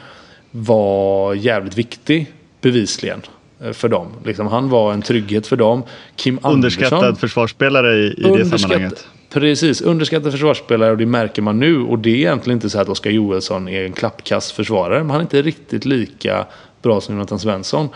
[0.50, 3.22] var jävligt viktig bevisligen
[3.60, 4.06] eh, för dem.
[4.24, 5.82] Liksom, han var en trygghet för dem.
[6.16, 9.06] Kim Underskattad Andersson, försvarsspelare i, i det sammanhanget.
[9.30, 11.80] Precis, underskattad försvarsspelare och det märker man nu.
[11.80, 14.98] Och det är egentligen inte så att Oskar Joelsson är en klappkass försvarare.
[14.98, 16.46] Men han är inte riktigt lika
[16.82, 17.88] bra som Jonathan Svensson.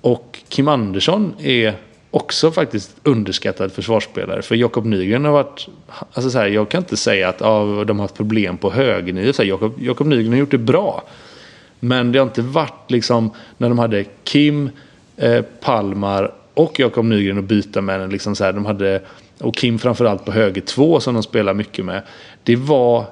[0.00, 1.74] Och Kim Andersson är
[2.10, 4.42] också faktiskt underskattad försvarsspelare.
[4.42, 5.68] För Jakob Nygren har varit...
[6.12, 9.42] Alltså så här, jag kan inte säga att ja, de har haft problem på högernio.
[9.42, 11.02] Jakob, Jakob Nygren har gjort det bra.
[11.80, 14.70] Men det har inte varit liksom när de hade Kim,
[15.16, 18.12] eh, Palmar och Jakob Nygren att byta med.
[18.12, 19.02] Liksom så här, de hade,
[19.40, 22.02] och Kim framförallt på höger två som de spelar mycket med.
[22.42, 23.04] Det var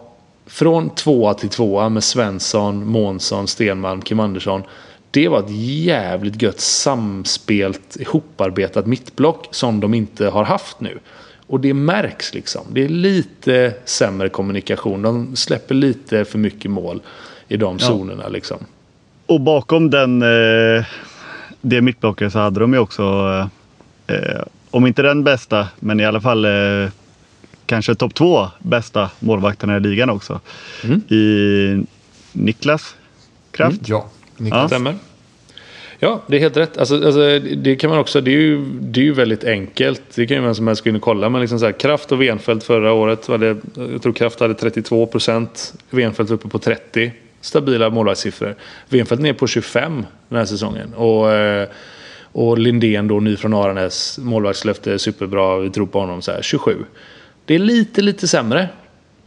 [0.47, 4.63] från tvåa till tvåa med Svensson, Månsson, Stenmalm, Kim Andersson.
[5.11, 5.51] Det var ett
[5.85, 10.99] jävligt gött samspelt, ihoparbetat mittblock som de inte har haft nu.
[11.47, 12.63] Och det märks liksom.
[12.71, 15.03] Det är lite sämre kommunikation.
[15.03, 17.01] De släpper lite för mycket mål
[17.49, 18.59] i de zonerna liksom.
[19.27, 20.85] Och bakom den, eh,
[21.61, 23.03] det mittblocket så hade de ju också,
[24.07, 24.43] eh,
[24.77, 26.91] om inte den bästa, men i alla fall eh,
[27.67, 30.41] kanske topp två bästa målvakterna i ligan också.
[31.15, 31.87] I
[32.33, 32.95] Niklas
[33.51, 33.89] Kraft.
[33.89, 34.69] Ja, Ja.
[34.69, 34.95] Stämmer.
[35.99, 36.79] Ja, det är helt rätt.
[36.79, 40.03] Alltså, alltså, det kan man också, det är, ju, det är ju väldigt enkelt.
[40.15, 41.29] Det kan ju vem som helst gå in och kolla.
[41.29, 44.55] Men liksom så här, Kraft och Venfeldt förra året, var det, jag tror Kraft hade
[44.55, 45.75] 32 procent.
[45.91, 47.13] Venfeldt uppe på 30.
[47.41, 48.55] Stabila målvaktssiffror.
[48.89, 50.95] Venfeldt ner på 25 den här säsongen.
[50.95, 51.69] Och, eh,
[52.37, 56.85] och Lindén då, ny från Aranäs, målvaktslöfte, superbra, vi tror på honom, så här, 27.
[57.45, 58.69] Det är lite, lite sämre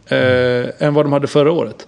[0.06, 1.86] eh, än vad de hade förra året.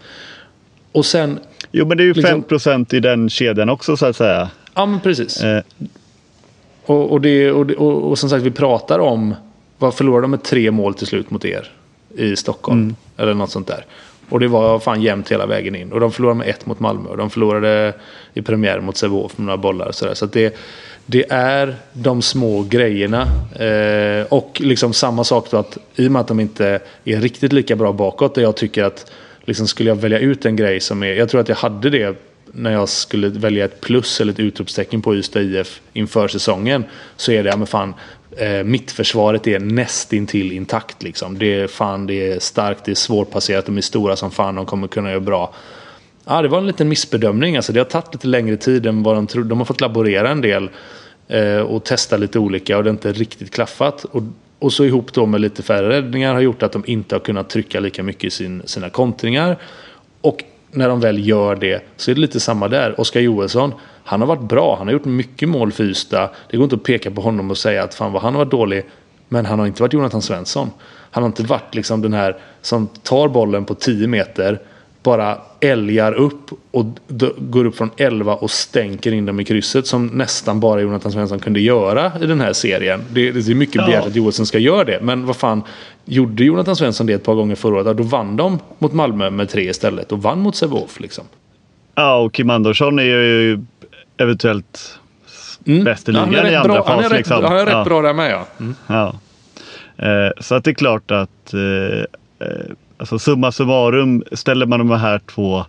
[0.92, 1.38] Och sen...
[1.70, 4.50] Jo, men det är ju liksom- 5 i den kedjan också så att säga.
[4.74, 5.42] Ja, men precis.
[5.42, 5.62] Eh,
[6.86, 9.34] Och, och, det, och, och, och som sagt, vi pratar om...
[9.78, 11.70] Vad förlorade de med tre mål till slut mot er
[12.16, 12.96] i Stockholm?
[13.16, 13.84] Eller något sånt där.
[14.28, 15.92] Och det var fan jämnt hela vägen in.
[15.92, 17.08] Och de förlorade med ett mot Malmö.
[17.08, 17.94] Och de förlorade
[18.34, 19.86] i premiär mot Sävehof med några bollar.
[19.88, 19.94] Och.
[19.94, 20.56] Så att det,
[21.06, 23.22] det är de små grejerna.
[23.58, 27.52] Eh, och liksom samma sak då att i och med att de inte är riktigt
[27.52, 28.34] lika bra bakåt.
[28.34, 29.12] Där jag tycker att
[29.44, 31.12] liksom skulle jag välja ut en grej som är...
[31.14, 32.16] Jag tror att jag hade det
[32.52, 36.84] när jag skulle välja ett plus eller ett utropstecken på Ystad IF inför säsongen.
[37.16, 37.94] Så är det, ja men fan,
[38.36, 41.38] eh, mittförsvaret är nästintill intakt liksom.
[41.38, 44.66] Det är fan, det är starkt, det är svårpasserat, de är stora som fan, de
[44.66, 45.54] kommer kunna göra bra.
[46.24, 47.56] Ja, det var en liten missbedömning.
[47.56, 49.48] Alltså, det har tagit lite längre tid än vad de trodde.
[49.48, 50.70] De har fått laborera en del
[51.28, 54.04] eh, och testa lite olika och det har inte riktigt klaffat.
[54.04, 54.22] Och,
[54.58, 57.50] och så ihop då med lite färre räddningar har gjort att de inte har kunnat
[57.50, 59.56] trycka lika mycket i sin, sina kontringar.
[60.20, 63.00] Och när de väl gör det så är det lite samma där.
[63.00, 64.76] Oskar Johansson, han har varit bra.
[64.78, 66.30] Han har gjort mycket mål för Ystad.
[66.50, 68.50] Det går inte att peka på honom och säga att fan vad han har varit
[68.50, 68.84] dålig.
[69.28, 70.70] Men han har inte varit Jonathan Svensson.
[71.10, 74.60] Han har inte varit liksom den här som tar bollen på 10 meter,
[75.02, 76.86] bara älgar upp och
[77.38, 81.38] går upp från 11 och stänker in dem i krysset som nästan bara Jonathan Svensson
[81.38, 83.00] kunde göra i den här serien.
[83.10, 83.86] Det, det är mycket Ja.
[83.86, 84.98] begärt att Johansson ska göra det.
[85.02, 85.62] Men vad fan,
[86.04, 89.48] gjorde Jonathan Svensson det ett par gånger förra året, då vann de mot Malmö med
[89.48, 91.00] tre istället och vann mot Sävehof.
[91.00, 91.24] Liksom.
[91.94, 93.64] ja, och Kim Andersson är ju
[94.16, 94.98] eventuellt
[95.84, 97.12] bäst i ligan i andra bra, han är fas.
[97.12, 97.44] rätt, liksom.
[97.44, 97.84] han är rätt ja.
[97.84, 98.46] bra där med ja.
[98.60, 98.74] Mm.
[98.86, 99.14] Ja.
[99.96, 101.60] Eh, så att det är klart att eh,
[102.48, 102.64] eh,
[103.02, 105.64] alltså summa summarum ställer man de här två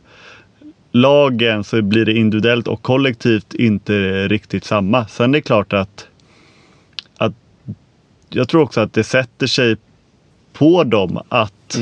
[0.91, 5.07] lagen så blir det individuellt och kollektivt inte riktigt samma.
[5.07, 6.07] Sen är det klart att,
[7.17, 7.33] att
[8.29, 9.75] jag tror också att det sätter sig
[10.53, 11.77] på dem att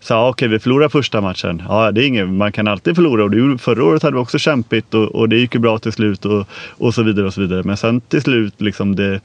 [0.00, 1.62] så, ja, okej, vi förlorar första matchen.
[1.68, 4.38] Ja, det är inget, man kan alltid förlora och det förra året hade vi också
[4.38, 7.40] kämpigt och, och det gick ju bra till slut och, och så vidare och så
[7.40, 7.62] vidare.
[7.62, 9.20] Men sen till slut liksom det,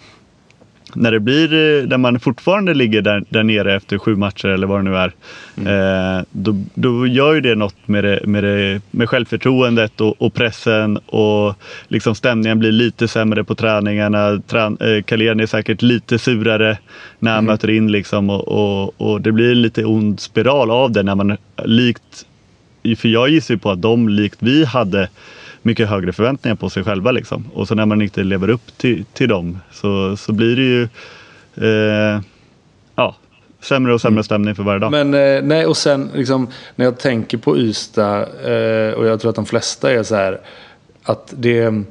[0.96, 4.68] när det blir, eh, när man fortfarande ligger där, där nere efter sju matcher eller
[4.68, 5.12] vad det nu är.
[5.56, 10.34] Eh, då, då gör ju det något med, det, med, det, med självförtroendet och, och
[10.34, 11.56] pressen och
[11.88, 14.42] liksom stämningen blir lite sämre på träningarna.
[14.48, 16.78] Trän, eh, är säkert lite surare
[17.20, 21.04] när han möter in liksom och, och, och det blir lite ond spiral av det
[21.04, 22.26] när man likt
[22.98, 25.10] för jag gissar ju på att de, likt vi, hade
[25.62, 27.12] mycket högre förväntningar på sig själva.
[27.12, 27.46] Liksom.
[27.54, 30.84] Och så när man inte lever upp till, till dem så, så blir det ju
[31.56, 32.22] eh,
[32.96, 33.16] ja,
[33.62, 34.92] sämre och sämre stämning för varje dag.
[34.92, 39.30] Men eh, nej, och sen liksom, när jag tänker på Ystad eh, och jag tror
[39.30, 40.40] att de flesta är så här
[41.04, 41.84] att det,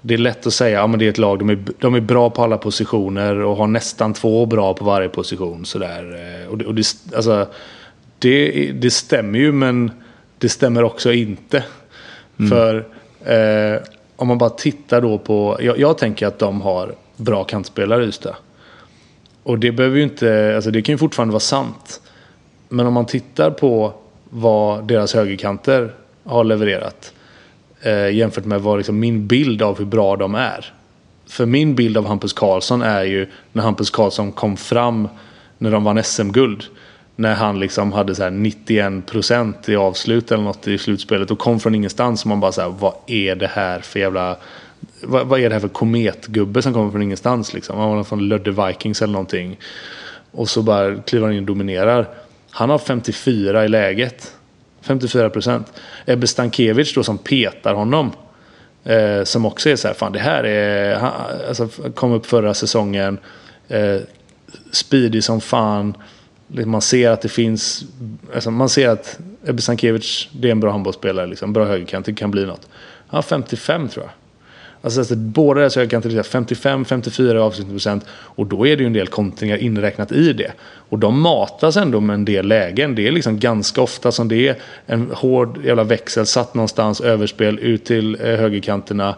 [0.00, 2.00] det är lätt att säga att ja, det är ett lag, de är, de är
[2.00, 5.64] bra på alla positioner och har nästan två bra på varje position.
[5.64, 6.02] Så där.
[6.42, 7.46] Eh, Och det, och det, alltså,
[8.18, 9.90] det, det stämmer ju men
[10.38, 11.64] det stämmer också inte.
[12.50, 12.84] För
[13.24, 13.82] eh,
[14.16, 18.08] om man bara tittar då på, jag, jag tänker att de har bra kantspelare i
[18.08, 18.36] Ystad.
[19.42, 22.00] Och det behöver ju inte, alltså det kan ju fortfarande vara sant.
[22.68, 23.92] Men om man tittar på
[24.30, 25.94] vad deras högerkanter
[26.24, 27.12] har levererat.
[27.82, 30.72] Eh, jämfört med vad liksom min bild av hur bra de är.
[31.26, 35.08] För min bild av Hampus Karlsson är ju när Hampus Karlsson kom fram
[35.58, 36.64] när de vann SM-guld.
[37.16, 41.60] När han liksom hade så här 91% i avslut eller något i slutspelet och kom
[41.60, 42.22] från ingenstans.
[42.22, 44.36] Och man bara så här, vad är det här för jävla...
[45.02, 47.78] Vad, vad är det här för kometgubbe som kommer från ingenstans liksom?
[47.78, 49.58] Han var från Lödde Vikings eller någonting.
[50.30, 52.08] Och så bara kliver han in och dominerar.
[52.50, 54.32] Han har 54 i läget.
[54.84, 55.64] 54%
[56.06, 58.12] Ebbe Stankiewicz då som petar honom.
[58.84, 60.96] Eh, som också är så här, fan det här är...
[60.96, 61.12] Han,
[61.48, 63.18] alltså, kom upp förra säsongen.
[63.68, 63.96] Eh,
[64.72, 65.94] speedy som fan.
[66.54, 67.84] Liksom, man ser att det finns...
[68.34, 71.26] Alltså, man ser att Ebbe Sankiewicz, det är en bra handbollsspelare.
[71.26, 72.68] Liksom, bra högerkant, det kan bli något.
[73.06, 74.12] Han har 55 tror jag.
[74.82, 78.04] Alltså, alltså båda deras högerkanter är 55-54 avslutningsprocent.
[78.10, 80.52] Och då är det ju en del kontringar inräknat i det.
[80.62, 82.94] Och de matas ändå med en del lägen.
[82.94, 87.58] Det är liksom ganska ofta som det är en hård jävla växel satt någonstans, överspel
[87.58, 89.16] ut till eh, högerkanterna.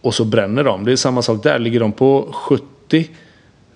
[0.00, 0.84] Och så bränner de.
[0.84, 1.58] Det är samma sak där.
[1.58, 3.08] Ligger de på 70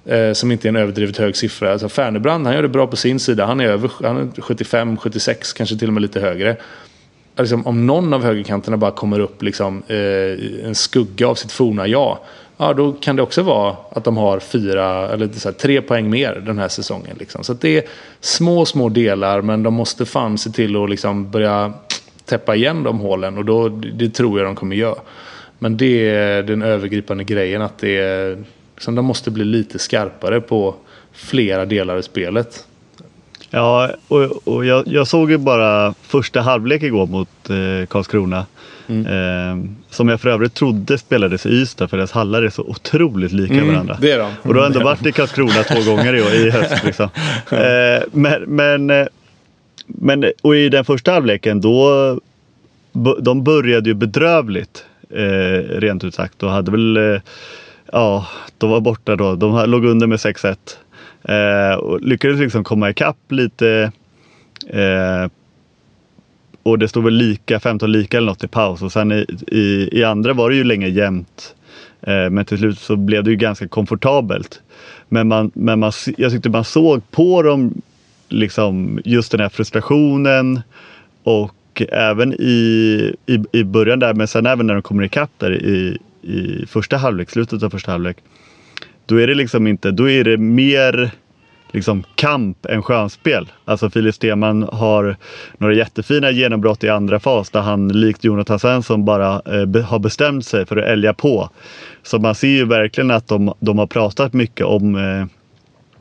[0.04, 1.72] eh, som inte är en överdrivet hög siffra.
[1.72, 3.46] Alltså Fernebrand, han gör det bra på sin sida.
[3.46, 6.56] Han är över han är 75-76, kanske till och med lite högre.
[7.38, 11.86] Liksom, om någon av högerkanterna bara kommer upp liksom, eh, en skugga av sitt forna
[11.86, 12.20] ja.
[12.56, 16.10] Ja, då kan det också vara att de har fyra eller så här, tre poäng
[16.10, 17.16] mer den här säsongen.
[17.18, 17.44] Liksom.
[17.44, 17.84] Så att det är
[18.20, 21.72] små, små delar, men de måste fan se till att liksom börja
[22.24, 23.38] täppa igen de hålen.
[23.38, 24.98] Och då, det tror jag de kommer göra.
[25.58, 28.44] Men det är den övergripande grejen att det är,
[28.80, 30.74] liksom, de måste bli lite skarpare på
[31.12, 32.66] flera delar i spelet.
[33.50, 38.46] Ja, och, och jag, jag såg ju bara första halvlek igår mot eh, Karlskrona.
[38.88, 39.06] Mm.
[39.06, 43.32] Eh, som jag för övrigt trodde spelades i Ystad för deras hallar är så otroligt
[43.32, 43.98] lika varandra.
[44.00, 44.32] det är de.
[44.42, 46.84] Och du har ändå varit i Karlskrona två gånger i, i höst.
[46.84, 47.08] Liksom.
[47.50, 49.06] Eh, men, men, eh,
[49.86, 52.18] men och i den första halvleken då
[53.20, 57.20] de började ju bedrövligt eh, rent ut sagt och hade väl eh,
[57.92, 58.26] ja,
[58.58, 59.34] de var borta då.
[59.34, 60.56] De låg under med 6-1
[61.22, 63.92] eh, och lyckades liksom komma ikapp lite
[64.66, 65.30] eh,
[66.62, 69.88] och det stod väl lika, 15 lika eller något i paus och sen i, i,
[69.92, 71.54] i andra var det ju länge jämnt.
[72.00, 74.60] Eh, men till slut så blev det ju ganska komfortabelt.
[75.08, 77.82] Men, man, men man, jag tyckte man såg på dem
[78.28, 80.60] liksom just den här frustrationen
[81.22, 85.52] och även i, i, i början där men sen även när de kommer ikapp där
[85.52, 88.16] i, i första halvlek, slutet av första halvlek.
[89.06, 91.10] Då är det liksom inte, då är det mer
[91.72, 93.52] liksom kamp än skönspel.
[93.64, 95.16] Alltså Filip Stenman har
[95.58, 99.98] några jättefina genombrott i andra fas där han likt Jonathan Svensson bara eh, be, har
[99.98, 101.50] bestämt sig för att älga på.
[102.02, 105.26] Så man ser ju verkligen att de, de har pratat mycket om eh,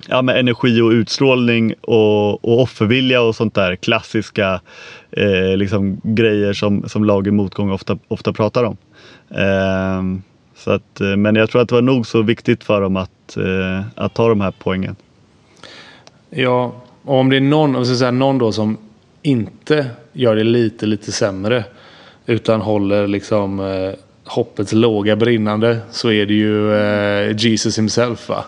[0.07, 4.61] ja, med energi och utstrålning och, och offervilja och sånt där klassiska
[5.11, 8.77] eh, liksom, grejer som, som lag i motgång ofta, ofta pratar om.
[9.31, 10.21] Ehm,
[10.55, 13.37] så att, eh, men jag tror att det var nog så viktigt för dem att,
[13.37, 14.95] eh, att ta de här poängen.
[16.29, 18.77] Ja, och om det är någon, om säga, någon då som
[19.21, 21.63] inte gör det lite, lite sämre.
[22.25, 23.91] Utan håller liksom eh,
[24.25, 25.79] hoppets låga brinnande.
[25.91, 28.45] Så är det ju eh, Jesus himself va.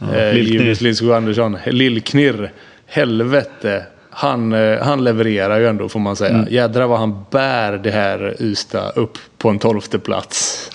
[0.00, 0.52] eh, Lill-Knirr.
[0.52, 1.56] Jimmys Lindskog Andersson.
[1.66, 2.50] Lill-Knirr.
[2.86, 3.86] Helvete.
[4.16, 6.34] Han, eh, han levererar ju ändå får man säga.
[6.34, 6.52] Mm.
[6.52, 10.70] Jädrar vad han bär det här Ystad upp på en tolfte plats.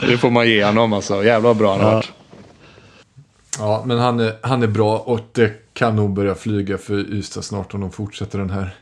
[0.00, 1.24] Det får man ge honom alltså.
[1.24, 1.94] Jävlar bra han har Ja.
[1.94, 2.12] varit.
[3.58, 7.42] Ja, men han är, han är bra och det kan nog börja flyga för Ystad
[7.42, 8.74] snart om de fortsätter den här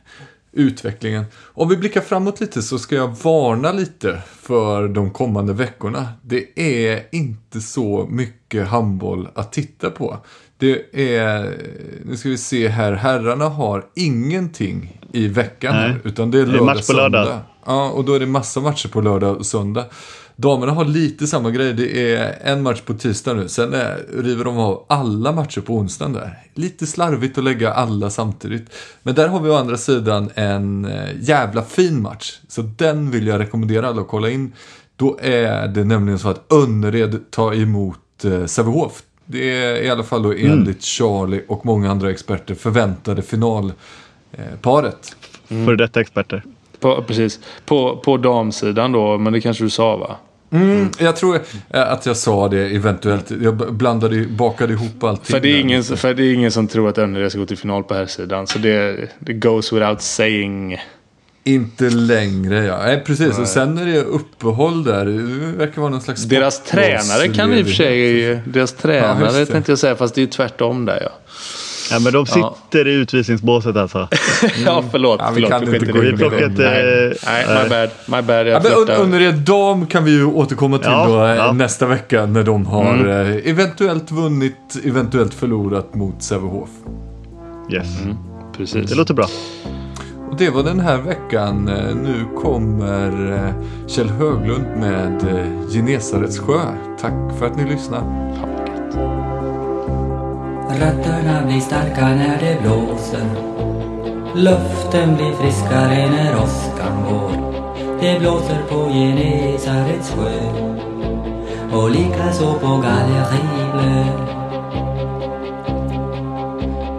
[0.52, 1.24] utvecklingen.
[1.54, 6.08] Om vi blickar framåt lite så ska jag varna lite för de kommande veckorna.
[6.22, 10.18] Det är inte så mycket handboll att titta på.
[10.58, 11.56] Det är,
[12.04, 15.94] nu ska vi se här, herrarna har ingenting i veckan Nej.
[16.04, 17.26] utan det är Det är lördag, match på lördag.
[17.26, 17.42] söndag.
[17.66, 19.84] Ja, och då är det massa matcher på lördag och söndag.
[20.36, 21.72] Damerna har lite samma grej.
[21.72, 23.48] Det är en match på tisdag nu.
[23.48, 26.38] Sen är, river de av alla matcher på onsdagen där.
[26.54, 28.70] Lite slarvigt att lägga alla samtidigt.
[29.02, 32.38] Men där har vi å andra sidan en eh, jävla fin match.
[32.48, 34.52] Så den vill jag rekommendera alla att kolla in.
[34.96, 39.02] Då är det nämligen så att Önnered tar emot eh, Sävehof.
[39.30, 45.16] Det är i alla fall då enligt Charlie och många andra experter förväntade finalparet.
[45.48, 46.42] För detta experter.
[46.80, 47.40] På, precis.
[47.66, 50.16] På, på damsidan då, men det kanske du sa va?
[50.50, 53.30] Mm, jag tror eh, att jag sa det eventuellt.
[53.30, 55.24] Jag blandade, bakade ihop allting.
[55.24, 57.58] För det, är ingen, för det är ingen som tror att Önnered ska gå till
[57.58, 58.46] final på här sidan.
[58.46, 60.78] Så det, det goes without saying.
[61.54, 62.78] Inte längre ja.
[62.82, 63.38] Nej, precis.
[63.38, 65.04] Och sen är det uppehåll där.
[65.06, 68.22] Det verkar vara någon slags Deras tränare kan i och för sig...
[68.46, 69.46] Deras Ja, tränare det.
[69.46, 71.10] tänkte jag säga, fast det är ju tvärtom där ja.
[71.90, 74.08] Ja, men de sitter i utvisningsbåset alltså.
[74.64, 75.20] Ja, förlåt.
[75.20, 76.24] Ja, vi förlåt kan vi inte gå i in det.
[76.24, 76.48] på det.
[76.48, 77.90] Nej, eh, nej, my bad.
[78.06, 78.46] My bad.
[78.46, 81.52] Ja, Jag men under er dam kan vi ju återkomma till Ja, då, eh, ja.
[81.52, 86.68] nästa vecka när de har eh, eventuellt vunnit, eventuellt förlorat mot Sävehof.
[87.72, 87.86] Yes.
[88.56, 88.90] Precis.
[88.90, 89.26] Det låter bra.
[90.30, 91.68] Och det var den här veckan.
[91.68, 96.60] Eh, nu kommer eh, Kjell Höglund med eh, Genesarets sjö.
[97.00, 98.02] Tack för att ni lyssnar.
[100.80, 103.26] Rötterna blir starka när det blåser
[104.34, 107.52] Luften blir friskare när åskan går
[108.00, 110.32] Det blåser på Genesarets sjö
[111.72, 114.06] och likaså på Galleribler.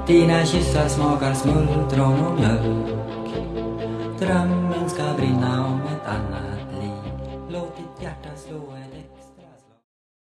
[0.08, 2.99] Dina kyssar smakar smultron och mjölk
[4.20, 5.04] Drömmen ska